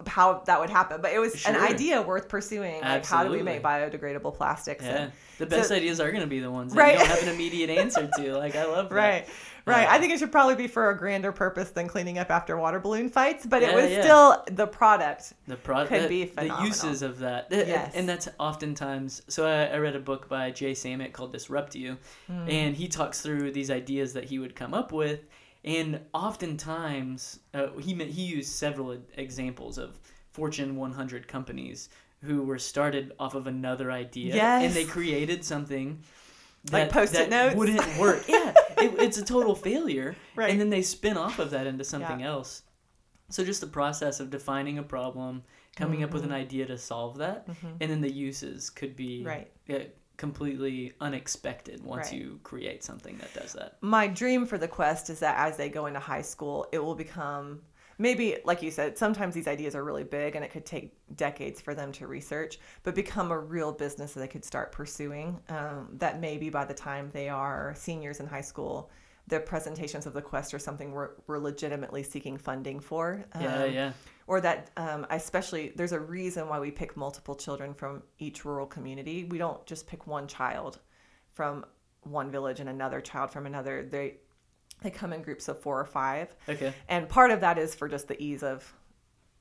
How 0.07 0.43
that 0.45 0.59
would 0.59 0.69
happen, 0.69 1.01
but 1.01 1.11
it 1.11 1.19
was 1.19 1.45
an 1.45 1.55
idea 1.57 2.01
worth 2.01 2.29
pursuing. 2.29 2.81
Like, 2.81 3.05
how 3.05 3.23
do 3.23 3.29
we 3.31 3.41
make 3.43 3.61
biodegradable 3.61 4.33
plastics? 4.33 4.83
Yeah, 4.83 4.95
And- 5.03 5.11
the 5.39 5.45
best 5.45 5.69
so- 5.69 5.75
ideas 5.75 5.99
are 5.99 6.09
going 6.11 6.21
to 6.21 6.27
be 6.27 6.39
the 6.39 6.51
ones 6.51 6.73
that 6.73 6.79
Right. 6.79 6.93
you 6.93 6.99
don't 6.99 7.07
have 7.07 7.23
an 7.23 7.29
immediate 7.29 7.69
answer 7.69 8.09
to. 8.17 8.33
Like 8.37 8.55
I 8.55 8.65
love 8.65 8.89
that. 8.89 8.95
Right, 8.95 9.27
right. 9.65 9.81
Yeah. 9.83 9.91
I 9.93 9.99
think 9.99 10.13
it 10.13 10.19
should 10.19 10.31
probably 10.31 10.55
be 10.55 10.67
for 10.67 10.89
a 10.89 10.97
grander 10.97 11.31
purpose 11.31 11.71
than 11.71 11.87
cleaning 11.87 12.17
up 12.17 12.29
after 12.31 12.55
water 12.57 12.79
balloon 12.79 13.09
fights, 13.09 13.45
but 13.45 13.61
Yeah, 13.61 13.69
it 13.71 13.75
was 13.75 13.91
yeah. 13.91 14.01
still 14.01 14.43
the 14.51 14.67
product. 14.67 15.33
the 15.47 15.55
product 15.57 15.89
could 15.91 16.03
the, 16.03 16.07
be 16.07 16.25
the 16.25 16.57
uses 16.63 17.01
of 17.01 17.19
that 17.19 17.47
Yes. 17.51 17.91
and 17.95 18.07
that's 18.07 18.27
oftentimes 18.39 19.21
so 19.27 19.45
I, 19.45 19.65
I 19.65 19.77
read 19.77 19.95
a 19.95 19.99
book 19.99 20.27
by 20.29 20.51
jay 20.51 20.73
Samit 20.73 21.13
called 21.13 21.31
disrupt 21.33 21.75
you 21.75 21.97
Hmm. 22.27 22.49
and 22.49 22.75
he 22.75 22.87
talks 22.87 23.21
through 23.21 23.51
these 23.51 23.71
ideas 23.71 24.13
that 24.13 24.25
he 24.25 24.39
would 24.39 24.55
come 24.55 24.73
up 24.73 24.91
with 24.91 25.21
and 25.63 25.99
oftentimes 26.13 27.39
uh, 27.53 27.67
he 27.79 27.93
he 28.05 28.23
used 28.23 28.51
several 28.53 28.97
examples 29.17 29.77
of 29.77 29.99
fortune 30.31 30.75
100 30.75 31.27
companies 31.27 31.89
who 32.21 32.43
were 32.43 32.59
started 32.59 33.13
off 33.19 33.35
of 33.35 33.47
another 33.47 33.91
idea 33.91 34.35
and 34.41 34.73
they 34.73 34.85
created 34.85 35.43
something 35.43 36.03
Like 36.71 36.89
Post-it 36.91 37.29
that 37.29 37.29
notes? 37.29 37.55
wouldn't 37.55 37.97
work 37.97 38.23
yeah 38.27 38.53
it, 38.77 38.93
it's 38.99 39.17
a 39.17 39.23
total 39.25 39.55
failure 39.55 40.15
Right. 40.35 40.49
and 40.51 40.59
then 40.59 40.69
they 40.69 40.81
spin 40.81 41.17
off 41.17 41.39
of 41.39 41.51
that 41.51 41.67
into 41.67 41.83
something 41.83 42.19
Yeah. 42.21 42.27
else 42.29 42.63
so 43.29 43.43
just 43.45 43.61
the 43.61 43.67
process 43.67 44.19
of 44.19 44.31
defining 44.31 44.79
a 44.79 44.83
problem, 44.83 45.43
coming 45.75 46.03
up 46.03 46.13
with 46.13 46.23
Mm-hmm. 46.23 46.31
an 46.33 46.37
idea 46.39 46.65
to 46.65 46.79
solve 46.79 47.19
that, 47.19 47.47
and 47.79 47.91
then 47.91 48.01
the 48.01 48.11
uses 48.11 48.71
could 48.71 48.95
be 48.95 49.23
Right. 49.23 49.51
uh, 49.69 49.75
completely 50.19 50.93
unexpected 51.01 51.83
once 51.83 52.11
Right. 52.11 52.19
you 52.19 52.39
create 52.43 52.83
something 52.83 53.17
that 53.17 53.33
does 53.33 53.53
that. 53.53 53.77
My 53.81 54.05
dream 54.07 54.45
for 54.45 54.59
the 54.59 54.67
quest 54.67 55.09
is 55.09 55.19
that 55.21 55.35
as 55.37 55.57
they 55.57 55.69
go 55.69 55.87
into 55.87 55.99
high 55.99 56.21
school, 56.21 56.67
it 56.71 56.77
will 56.77 56.93
become 56.93 57.61
maybe, 57.97 58.37
like 58.45 58.61
you 58.61 58.69
said, 58.71 58.97
sometimes 58.97 59.33
these 59.33 59.47
ideas 59.47 59.75
are 59.75 59.83
really 59.83 60.03
big 60.03 60.35
and 60.35 60.45
it 60.45 60.51
could 60.51 60.65
take 60.65 60.93
decades 61.15 61.59
for 61.59 61.73
them 61.73 61.91
to 61.93 62.07
research, 62.07 62.59
but 62.83 62.95
become 62.95 63.31
a 63.31 63.39
real 63.39 63.71
business 63.71 64.13
that 64.13 64.19
they 64.21 64.27
could 64.27 64.45
start 64.45 64.71
pursuing. 64.71 65.39
Um, 65.49 65.89
that 65.93 66.19
maybe 66.21 66.49
by 66.49 66.65
the 66.65 66.73
time 66.73 67.09
they 67.11 67.27
are 67.29 67.73
seniors 67.75 68.19
in 68.19 68.27
high 68.27 68.41
school, 68.41 68.89
the 69.27 69.39
presentations 69.39 70.05
of 70.05 70.13
the 70.13 70.21
quest 70.21 70.53
are 70.53 70.59
something 70.59 70.91
we're, 70.91 71.11
we're 71.27 71.37
legitimately 71.39 72.03
seeking 72.03 72.37
funding 72.37 72.79
for. 72.79 73.23
Yeah, 73.39 73.63
Um, 73.63 73.73
yeah, 73.73 73.91
or 74.29 74.39
that 74.39 74.69
um, 74.77 75.07
especially 75.09 75.73
there's 75.75 75.91
a 75.91 75.99
reason 75.99 76.47
why 76.47 76.59
we 76.59 76.69
pick 76.69 76.95
multiple 76.95 77.33
children 77.33 77.73
from 77.73 78.03
each 78.19 78.45
rural 78.45 78.67
community. 78.67 79.23
We 79.23 79.39
don't 79.39 79.65
just 79.65 79.87
pick 79.87 80.05
one 80.05 80.27
child 80.27 80.79
from 81.33 81.65
one 82.03 82.29
village 82.29 82.59
and 82.59 82.69
another 82.69 83.01
child 83.01 83.31
from 83.31 83.47
another. 83.47 83.83
They 83.83 84.17
they 84.81 84.91
come 84.91 85.11
in 85.13 85.23
groups 85.23 85.47
of 85.47 85.59
four 85.59 85.79
or 85.79 85.85
five. 85.85 86.35
Okay, 86.47 86.71
and 86.87 87.09
part 87.09 87.31
of 87.31 87.41
that 87.41 87.57
is 87.57 87.73
for 87.73 87.89
just 87.89 88.07
the 88.07 88.21
ease 88.23 88.43
of 88.43 88.71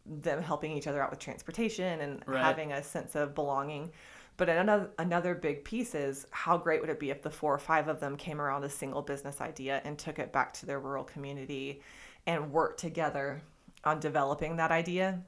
them 0.06 0.42
helping 0.42 0.72
each 0.72 0.86
other 0.86 1.02
out 1.02 1.10
with 1.10 1.18
transportation 1.18 2.00
and 2.00 2.22
Right. 2.26 2.42
having 2.42 2.72
a 2.72 2.82
sense 2.82 3.14
of 3.14 3.34
belonging. 3.34 3.92
But 4.38 4.48
another 4.48 4.90
another 4.98 5.34
big 5.34 5.64
piece 5.64 5.94
is 5.94 6.26
how 6.30 6.56
great 6.56 6.80
would 6.80 6.88
it 6.88 6.98
be 6.98 7.10
if 7.10 7.20
the 7.20 7.30
four 7.30 7.52
or 7.52 7.58
five 7.58 7.88
of 7.88 8.00
them 8.00 8.16
came 8.16 8.40
around 8.40 8.64
a 8.64 8.70
single 8.70 9.02
business 9.02 9.42
idea 9.42 9.82
and 9.84 9.98
took 9.98 10.18
it 10.18 10.32
back 10.32 10.54
to 10.54 10.66
their 10.66 10.80
rural 10.80 11.04
community 11.04 11.82
and 12.26 12.50
worked 12.50 12.80
together 12.80 13.42
on 13.88 14.00
developing 14.00 14.56
that 14.56 14.70
idea. 14.70 15.20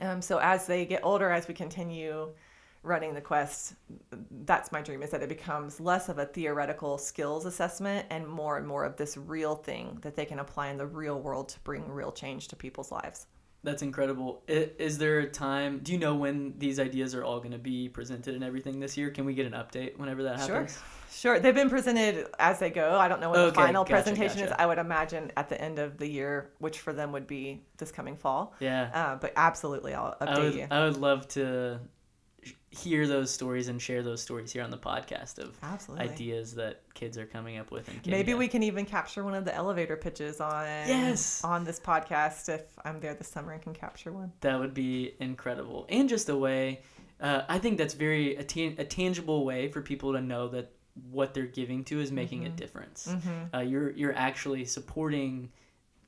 Um, 0.00 0.20
so 0.20 0.38
as 0.38 0.66
they 0.66 0.84
get 0.84 1.00
older, 1.04 1.30
as 1.30 1.48
we 1.48 1.54
continue 1.54 2.28
running 2.82 3.14
the 3.14 3.20
quest, 3.20 3.74
that's 4.44 4.72
my 4.72 4.82
dream 4.82 5.02
is 5.02 5.10
that 5.10 5.22
it 5.22 5.28
becomes 5.28 5.78
less 5.78 6.08
of 6.08 6.18
a 6.18 6.26
theoretical 6.26 6.98
skills 6.98 7.46
assessment 7.46 8.06
and 8.10 8.26
more 8.26 8.56
and 8.56 8.66
more 8.66 8.84
of 8.84 8.96
this 8.96 9.16
real 9.16 9.54
thing 9.54 9.98
that 10.02 10.16
they 10.16 10.24
can 10.24 10.40
apply 10.40 10.68
in 10.68 10.76
the 10.76 10.86
real 10.86 11.20
world 11.20 11.48
to 11.50 11.60
bring 11.60 11.88
real 11.88 12.10
change 12.10 12.48
to 12.48 12.56
people's 12.56 12.90
lives. 12.90 13.26
That's 13.64 13.82
incredible. 13.82 14.42
Is 14.48 14.98
there 14.98 15.20
a 15.20 15.28
time? 15.28 15.80
Do 15.82 15.92
you 15.92 15.98
know 15.98 16.14
when 16.14 16.54
these 16.58 16.80
ideas 16.80 17.14
are 17.14 17.24
all 17.24 17.38
going 17.38 17.52
to 17.52 17.58
be 17.58 17.88
presented 17.88 18.34
and 18.34 18.42
everything 18.42 18.80
this 18.80 18.96
year? 18.96 19.10
Can 19.10 19.24
we 19.24 19.34
get 19.34 19.46
an 19.46 19.52
update 19.52 19.98
whenever 19.98 20.24
that 20.24 20.40
happens? 20.40 20.72
Sure. 20.72 20.82
Sure. 21.14 21.38
They've 21.38 21.54
been 21.54 21.68
presented 21.68 22.26
as 22.38 22.58
they 22.58 22.70
go. 22.70 22.96
I 22.98 23.06
don't 23.06 23.20
know 23.20 23.30
when 23.30 23.46
the 23.46 23.52
final 23.52 23.84
gotcha, 23.84 23.92
presentation 24.02 24.40
is. 24.40 24.50
I 24.58 24.64
would 24.64 24.78
imagine 24.78 25.30
at 25.36 25.48
the 25.50 25.60
end 25.60 25.78
of 25.78 25.98
the 25.98 26.08
year, 26.08 26.50
which 26.58 26.78
for 26.78 26.92
them 26.94 27.12
would 27.12 27.26
be 27.26 27.62
this 27.76 27.92
coming 27.92 28.16
fall. 28.16 28.54
Yeah, 28.60 28.90
Uh, 28.94 29.16
but 29.16 29.32
absolutely, 29.36 29.92
I'll 29.94 30.16
update 30.20 30.28
I 30.28 30.38
would. 30.40 30.54
you. 30.54 30.66
I 30.70 30.84
would 30.84 30.96
love 30.96 31.28
to 31.28 31.80
hear 32.72 33.06
those 33.06 33.30
stories 33.30 33.68
and 33.68 33.80
share 33.80 34.02
those 34.02 34.22
stories 34.22 34.50
here 34.50 34.62
on 34.64 34.70
the 34.70 34.78
podcast 34.78 35.38
of 35.38 35.56
Absolutely. 35.62 36.08
ideas 36.08 36.54
that 36.54 36.80
kids 36.94 37.18
are 37.18 37.26
coming 37.26 37.58
up 37.58 37.70
with. 37.70 37.86
In 37.88 38.10
Maybe 38.10 38.32
we 38.34 38.48
can 38.48 38.62
even 38.62 38.86
capture 38.86 39.22
one 39.22 39.34
of 39.34 39.44
the 39.44 39.54
elevator 39.54 39.96
pitches 39.96 40.40
on 40.40 40.64
Yes. 40.88 41.44
on 41.44 41.64
this 41.64 41.78
podcast 41.78 42.48
if 42.48 42.62
I'm 42.84 42.98
there 42.98 43.14
this 43.14 43.28
summer 43.28 43.52
and 43.52 43.60
can 43.62 43.74
capture 43.74 44.10
one. 44.12 44.32
That 44.40 44.58
would 44.58 44.72
be 44.74 45.14
incredible, 45.20 45.86
and 45.90 46.08
just 46.08 46.28
a 46.28 46.36
way. 46.36 46.80
Uh, 47.20 47.42
I 47.48 47.58
think 47.58 47.78
that's 47.78 47.94
very 47.94 48.34
a, 48.36 48.42
tan- 48.42 48.74
a 48.78 48.84
tangible 48.84 49.44
way 49.44 49.68
for 49.68 49.80
people 49.80 50.12
to 50.14 50.20
know 50.20 50.48
that 50.48 50.72
what 51.10 51.34
they're 51.34 51.44
giving 51.46 51.84
to 51.84 52.00
is 52.00 52.10
making 52.10 52.46
a 52.46 52.48
difference. 52.48 53.08
Uh, 53.54 53.58
you're 53.60 53.90
you're 53.90 54.14
actually 54.16 54.64
supporting 54.64 55.50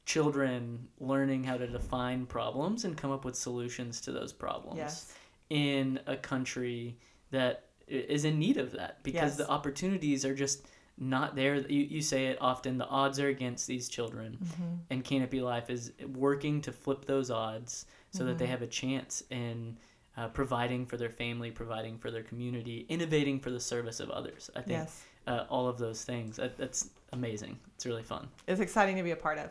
children 0.07 0.87
learning 1.01 1.45
how 1.45 1.57
to 1.57 1.67
define 1.67 2.27
problems 2.27 2.85
and 2.85 2.97
come 2.97 3.11
up 3.11 3.25
with 3.25 3.35
solutions 3.37 4.01
to 4.03 4.13
those 4.13 4.33
problems 4.33 4.77
Yes. 4.79 5.15
In 5.51 6.01
a 6.07 6.17
country 6.17 6.97
that 7.31 7.65
is 7.87 8.25
in 8.25 8.39
need 8.39 8.57
of 8.57 8.73
that 8.73 9.03
because 9.03 9.31
Yes. 9.33 9.37
the 9.37 9.49
opportunities 9.49 10.25
are 10.25 10.35
just 10.35 10.67
not 10.97 11.35
there. 11.37 11.57
You, 11.57 11.81
you 11.83 12.03
say 12.03 12.27
it 12.27 12.39
often 12.41 12.79
the 12.79 12.87
odds 12.87 13.19
are 13.21 13.29
against 13.29 13.67
these 13.67 13.89
children, 13.89 14.39
Mm-hmm. 14.43 14.75
and 14.91 15.05
Canopy 15.05 15.41
Life 15.41 15.69
is 15.71 15.93
working 16.15 16.61
to 16.63 16.73
flip 16.73 17.05
those 17.05 17.31
odds 17.31 17.87
so 18.11 18.25
that 18.25 18.31
Mm-hmm. 18.33 18.39
they 18.39 18.47
have 18.47 18.63
a 18.63 18.67
chance 18.67 19.23
in 19.31 19.77
uh, 20.17 20.29
providing 20.29 20.87
for 20.87 20.97
their 20.97 21.11
family, 21.11 21.51
providing 21.51 21.99
for 21.99 22.11
their 22.11 22.23
community, 22.23 22.87
innovating 22.89 23.41
for 23.41 23.51
the 23.51 23.59
service 23.61 23.99
of 24.01 24.11
others. 24.11 24.49
I 24.55 24.61
think 24.61 24.79
Yes. 24.79 25.03
uh, 25.27 25.45
all 25.51 25.67
of 25.69 25.77
those 25.79 26.05
things. 26.05 26.37
That, 26.37 26.57
that's 26.57 26.91
amazing. 27.13 27.59
It's 27.75 27.85
really 27.85 28.05
fun. 28.05 28.29
It's 28.47 28.61
exciting 28.61 28.97
to 28.97 29.03
be 29.03 29.11
a 29.11 29.17
part 29.17 29.39
of. 29.39 29.51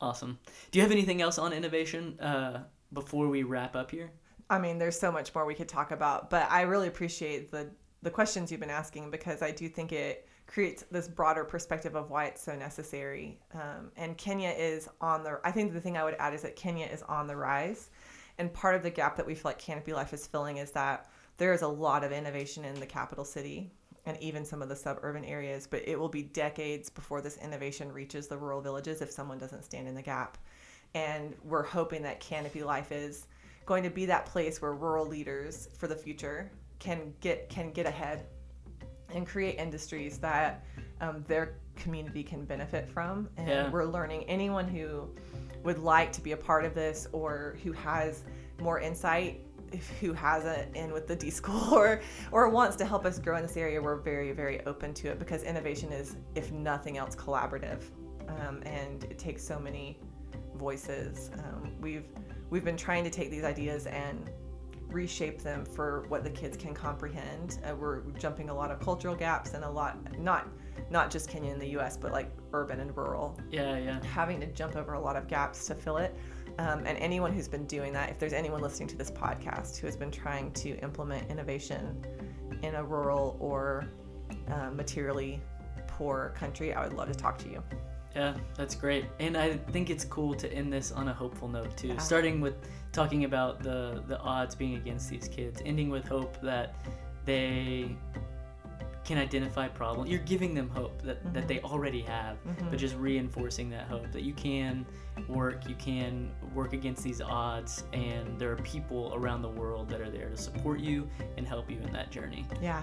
Awesome. 0.00 0.38
Do 0.70 0.78
you 0.78 0.82
have 0.82 0.92
anything 0.92 1.20
else 1.20 1.36
on 1.38 1.52
innovation 1.52 2.18
uh, 2.20 2.60
before 2.92 3.28
we 3.28 3.42
wrap 3.42 3.74
up 3.76 3.90
here? 3.90 4.10
I 4.50 4.58
mean, 4.58 4.78
there's 4.78 4.98
so 4.98 5.12
much 5.12 5.32
more 5.34 5.46
we 5.46 5.54
could 5.54 5.68
talk 5.68 5.92
about, 5.92 6.28
but 6.28 6.50
I 6.50 6.62
really 6.62 6.88
appreciate 6.88 7.50
the 7.50 7.70
the 8.02 8.10
questions 8.10 8.50
you've 8.50 8.60
been 8.60 8.70
asking 8.70 9.10
because 9.10 9.42
I 9.42 9.50
do 9.50 9.68
think 9.68 9.92
it 9.92 10.26
creates 10.46 10.84
this 10.90 11.06
broader 11.06 11.44
perspective 11.44 11.94
of 11.94 12.10
why 12.10 12.24
it's 12.24 12.42
so 12.42 12.56
necessary. 12.56 13.38
Um, 13.54 13.92
and 13.96 14.16
Kenya 14.16 14.50
is 14.50 14.88
on 15.00 15.22
the. 15.22 15.38
I 15.44 15.52
think 15.52 15.72
the 15.72 15.80
thing 15.80 15.96
I 15.96 16.04
would 16.04 16.16
add 16.18 16.34
is 16.34 16.42
that 16.42 16.56
Kenya 16.56 16.86
is 16.86 17.02
on 17.02 17.28
the 17.28 17.36
rise, 17.36 17.90
and 18.38 18.52
part 18.52 18.74
of 18.74 18.82
the 18.82 18.90
gap 18.90 19.16
that 19.16 19.26
we 19.26 19.34
feel 19.34 19.50
like 19.50 19.58
Canopy 19.58 19.92
Life 19.92 20.12
is 20.12 20.26
filling 20.26 20.56
is 20.56 20.72
that 20.72 21.08
there 21.36 21.52
is 21.52 21.62
a 21.62 21.68
lot 21.68 22.02
of 22.02 22.10
innovation 22.10 22.64
in 22.64 22.74
the 22.74 22.86
capital 22.86 23.24
city 23.24 23.70
and 24.06 24.20
even 24.20 24.44
some 24.44 24.62
of 24.62 24.68
the 24.68 24.76
suburban 24.76 25.24
areas, 25.24 25.66
but 25.66 25.86
it 25.86 25.98
will 25.98 26.08
be 26.08 26.22
decades 26.22 26.90
before 26.90 27.20
this 27.20 27.36
innovation 27.38 27.92
reaches 27.92 28.26
the 28.26 28.36
rural 28.36 28.60
villages 28.60 29.02
if 29.02 29.10
someone 29.10 29.38
doesn't 29.38 29.62
stand 29.62 29.86
in 29.86 29.94
the 29.94 30.02
gap. 30.02 30.38
And 30.94 31.34
we're 31.44 31.62
hoping 31.62 32.02
that 32.02 32.18
Canopy 32.18 32.64
Life 32.64 32.92
is 32.92 33.26
going 33.66 33.82
to 33.82 33.90
be 33.90 34.06
that 34.06 34.26
place 34.26 34.60
where 34.60 34.74
rural 34.74 35.06
leaders 35.06 35.68
for 35.78 35.86
the 35.86 35.96
future 35.96 36.50
can 36.78 37.12
get 37.20 37.48
can 37.48 37.70
get 37.72 37.86
ahead 37.86 38.26
and 39.14 39.26
create 39.26 39.58
industries 39.58 40.18
that 40.18 40.64
um, 41.00 41.24
their 41.26 41.56
community 41.76 42.22
can 42.22 42.44
benefit 42.44 42.88
from. 42.88 43.28
And 43.36 43.48
Yeah. 43.48 43.70
we're 43.70 43.84
learning 43.84 44.24
anyone 44.24 44.68
who 44.68 45.08
would 45.64 45.78
like 45.78 46.12
to 46.12 46.20
be 46.20 46.32
a 46.32 46.36
part 46.36 46.64
of 46.64 46.74
this 46.74 47.06
or 47.12 47.56
who 47.62 47.72
has 47.72 48.22
more 48.60 48.80
insight 48.80 49.40
if, 49.72 49.88
who 50.00 50.12
has 50.12 50.44
it 50.44 50.68
in 50.74 50.92
with 50.92 51.06
the 51.06 51.14
D 51.14 51.30
school 51.30 51.72
or 51.74 52.00
or 52.32 52.48
wants 52.48 52.76
to 52.76 52.84
help 52.84 53.04
us 53.04 53.18
grow 53.18 53.36
in 53.36 53.42
this 53.42 53.56
area, 53.56 53.80
we're 53.80 53.96
very 53.96 54.32
very 54.32 54.64
open 54.66 54.92
to 54.94 55.08
it 55.08 55.18
because 55.18 55.42
innovation 55.42 55.92
is, 55.92 56.16
if 56.34 56.50
nothing 56.52 56.98
else, 56.98 57.14
collaborative, 57.14 57.82
um, 58.28 58.62
and 58.64 59.04
it 59.04 59.18
takes 59.18 59.44
so 59.44 59.58
many 59.58 59.98
voices. 60.56 61.30
Um, 61.38 61.72
we've 61.80 62.06
we've 62.50 62.64
been 62.64 62.76
trying 62.76 63.04
to 63.04 63.10
take 63.10 63.30
these 63.30 63.44
ideas 63.44 63.86
and 63.86 64.30
reshape 64.88 65.40
them 65.40 65.64
for 65.64 66.04
what 66.08 66.24
the 66.24 66.30
kids 66.30 66.56
can 66.56 66.74
comprehend. 66.74 67.60
Uh, 67.64 67.74
we're 67.76 68.00
jumping 68.18 68.48
a 68.50 68.54
lot 68.54 68.70
of 68.72 68.80
cultural 68.80 69.14
gaps 69.14 69.54
and 69.54 69.64
a 69.64 69.70
lot 69.70 69.96
not 70.18 70.48
not 70.90 71.10
just 71.10 71.28
Kenya 71.28 71.52
and 71.52 71.60
the 71.60 71.68
U.S. 71.68 71.96
but 71.96 72.10
like 72.10 72.30
urban 72.52 72.80
and 72.80 72.96
rural 72.96 73.38
Yeah, 73.50 73.78
yeah. 73.78 74.02
having 74.04 74.40
to 74.40 74.46
jump 74.46 74.74
over 74.76 74.94
a 74.94 75.00
lot 75.00 75.14
of 75.16 75.28
gaps 75.28 75.66
to 75.66 75.74
fill 75.74 75.98
it. 75.98 76.16
Um, 76.58 76.80
and 76.84 76.98
anyone 76.98 77.32
who's 77.32 77.46
been 77.48 77.66
doing 77.66 77.92
that, 77.92 78.10
if 78.10 78.18
there's 78.18 78.32
anyone 78.32 78.60
listening 78.60 78.88
to 78.88 78.96
this 78.96 79.10
podcast 79.10 79.78
who 79.78 79.86
has 79.86 79.96
been 79.96 80.10
trying 80.10 80.50
to 80.54 80.76
implement 80.80 81.30
innovation 81.30 82.04
in 82.62 82.74
a 82.74 82.84
rural 82.84 83.36
or 83.38 83.86
uh, 84.48 84.70
materially 84.70 85.40
poor 85.86 86.34
country, 86.36 86.74
I 86.74 86.82
would 86.84 86.94
love 86.94 87.08
to 87.08 87.14
talk 87.14 87.38
to 87.38 87.48
you. 87.48 87.62
Yeah, 88.14 88.34
that's 88.56 88.74
great. 88.74 89.04
And 89.20 89.36
I 89.36 89.56
think 89.56 89.88
it's 89.88 90.04
cool 90.04 90.34
to 90.34 90.52
end 90.52 90.72
this 90.72 90.90
on 90.90 91.08
a 91.08 91.14
hopeful 91.14 91.48
note 91.48 91.76
too. 91.76 91.88
Yeah. 91.88 91.98
Starting 91.98 92.40
with 92.40 92.54
talking 92.92 93.24
about 93.24 93.62
the 93.62 94.02
the 94.08 94.18
odds 94.18 94.54
being 94.54 94.74
against 94.74 95.08
these 95.08 95.28
kids, 95.28 95.62
ending 95.64 95.90
with 95.90 96.06
hope 96.06 96.40
that 96.40 96.74
they 97.24 97.96
can 99.04 99.16
identify 99.18 99.66
problems. 99.66 100.10
You're 100.10 100.20
giving 100.20 100.54
them 100.54 100.68
hope 100.68 101.00
that, 101.02 101.32
that 101.32 101.44
Mhm. 101.44 101.48
they 101.48 101.60
already 101.60 102.02
have, 102.02 102.36
Mhm. 102.44 102.70
but 102.70 102.78
just 102.78 102.94
reinforcing 102.96 103.70
that 103.70 103.86
hope 103.88 104.12
that 104.12 104.22
you 104.22 104.34
can 104.34 104.84
work, 105.26 105.68
you 105.68 105.74
can 105.76 106.30
work 106.54 106.72
against 106.74 107.02
these 107.02 107.20
odds, 107.20 107.84
and 107.92 108.38
there 108.38 108.52
are 108.52 108.56
people 108.56 109.12
around 109.14 109.42
the 109.42 109.48
world 109.48 109.88
that 109.88 110.00
are 110.00 110.10
there 110.10 110.28
to 110.28 110.36
support 110.36 110.80
you 110.80 111.08
and 111.38 111.46
help 111.48 111.70
you 111.70 111.78
in 111.80 111.92
that 111.92 112.10
journey. 112.10 112.44
Yeah. 112.60 112.82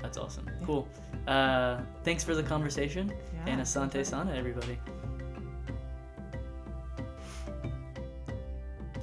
That's 0.00 0.16
awesome. 0.18 0.46
Yeah. 0.46 0.64
Cool. 0.66 0.88
Uh, 1.26 1.80
thanks 2.04 2.22
for 2.22 2.34
the 2.34 2.42
conversation, 2.42 3.12
Yeah. 3.34 3.52
and 3.52 3.60
Asante 3.60 4.04
Sana, 4.06 4.32
everybody. 4.34 4.78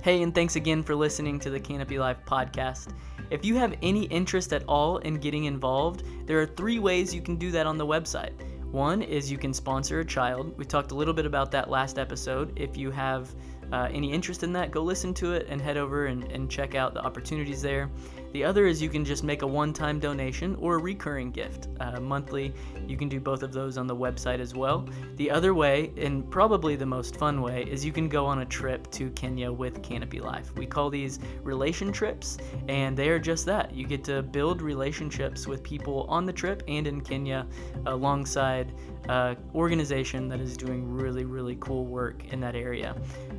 Hey, 0.01 0.21
and 0.21 0.35
thanks 0.35 0.55
again 0.57 0.83
for 0.83 0.95
listening 0.95 1.39
to 1.41 1.49
the 1.49 1.59
Canopy 1.59 1.97
Life 1.97 2.17
podcast. 2.25 2.93
If 3.33 3.43
you 3.43 3.55
have 3.55 3.73
any 3.81 4.03
interest 4.03 4.53
at 4.53 4.63
all 4.67 4.99
in 4.99 5.15
getting 5.15 5.45
involved, 5.45 6.03
there 6.27 6.39
are 6.39 6.45
three 6.45 6.77
ways 6.77 7.15
you 7.15 7.21
can 7.23 7.35
do 7.35 7.49
that 7.49 7.65
on 7.65 7.79
the 7.79 7.85
website. 7.85 8.33
One 8.71 9.01
is 9.01 9.31
you 9.31 9.39
can 9.39 9.55
sponsor 9.55 10.01
a 10.01 10.05
child. 10.05 10.55
We 10.55 10.65
talked 10.65 10.91
a 10.91 10.93
little 10.93 11.15
bit 11.15 11.25
about 11.25 11.49
that 11.49 11.67
last 11.67 11.97
episode. 11.97 12.53
If 12.55 12.77
you 12.77 12.91
have 12.91 13.33
uh, 13.71 13.89
any 13.91 14.13
interest 14.13 14.43
in 14.43 14.53
that, 14.53 14.69
go 14.69 14.83
listen 14.83 15.15
to 15.15 15.33
it 15.33 15.47
and 15.49 15.59
head 15.59 15.77
over 15.77 16.05
and, 16.05 16.25
and 16.25 16.47
check 16.47 16.75
out 16.75 16.93
the 16.93 17.01
opportunities 17.01 17.59
there. 17.59 17.89
The 18.33 18.43
other 18.43 18.65
is 18.65 18.81
you 18.81 18.89
can 18.89 19.05
just 19.05 19.23
make 19.23 19.43
a 19.43 19.47
one 19.47 19.73
time 19.73 19.99
donation 19.99 20.55
or 20.55 20.75
a 20.75 20.77
recurring 20.79 21.29
gift. 21.29 21.67
Uh, 21.79 21.99
monthly, 21.99 22.51
you 22.87 22.97
can 22.97 23.07
do 23.07 23.19
both 23.19 23.43
of 23.43 23.53
those 23.53 23.77
on 23.77 23.85
the 23.85 23.95
website 23.95 24.39
as 24.39 24.55
well. 24.55 24.89
The 25.17 25.29
other 25.29 25.53
way, 25.53 25.93
and 25.97 26.27
probably 26.31 26.75
the 26.75 26.85
most 26.85 27.15
fun 27.15 27.43
way, 27.43 27.63
is 27.69 27.85
you 27.85 27.91
can 27.91 28.09
go 28.09 28.25
on 28.25 28.39
a 28.39 28.45
trip 28.45 28.89
to 28.91 29.11
Kenya 29.11 29.51
with 29.51 29.83
Canopy 29.83 30.19
Life. 30.19 30.51
We 30.55 30.65
call 30.65 30.89
these 30.89 31.19
relation 31.43 31.91
trips, 31.91 32.39
and 32.67 32.97
they 32.97 33.09
are 33.09 33.19
just 33.19 33.45
that. 33.45 33.71
You 33.71 33.85
get 33.85 34.03
to 34.05 34.23
build 34.23 34.63
relationships 34.63 35.45
with 35.45 35.61
people 35.61 36.07
on 36.09 36.25
the 36.25 36.33
trip 36.33 36.63
and 36.67 36.87
in 36.87 37.01
Kenya 37.01 37.45
alongside 37.85 38.73
uh, 39.09 39.35
organization 39.53 40.27
that 40.29 40.39
is 40.39 40.55
doing 40.57 40.87
really, 40.91 41.25
really 41.25 41.57
cool 41.59 41.85
work 41.85 42.23
in 42.31 42.39
that 42.41 42.55
area. 42.55 42.95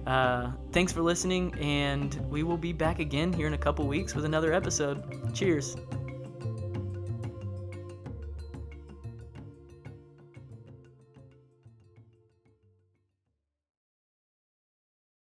Uh, 0.07 0.51
thanks 0.73 0.93
for 0.93 1.03
listening, 1.03 1.55
and 1.61 2.15
we 2.31 2.43
will 2.43 2.59
be 2.59 2.73
back 2.73 2.99
again 2.99 3.33
here 3.33 3.47
in 3.47 3.55
a 3.55 3.59
couple 3.59 3.87
weeks 3.87 4.15
with 4.15 4.25
another 4.25 4.53
episode. 4.53 5.33
Cheers. 5.35 5.77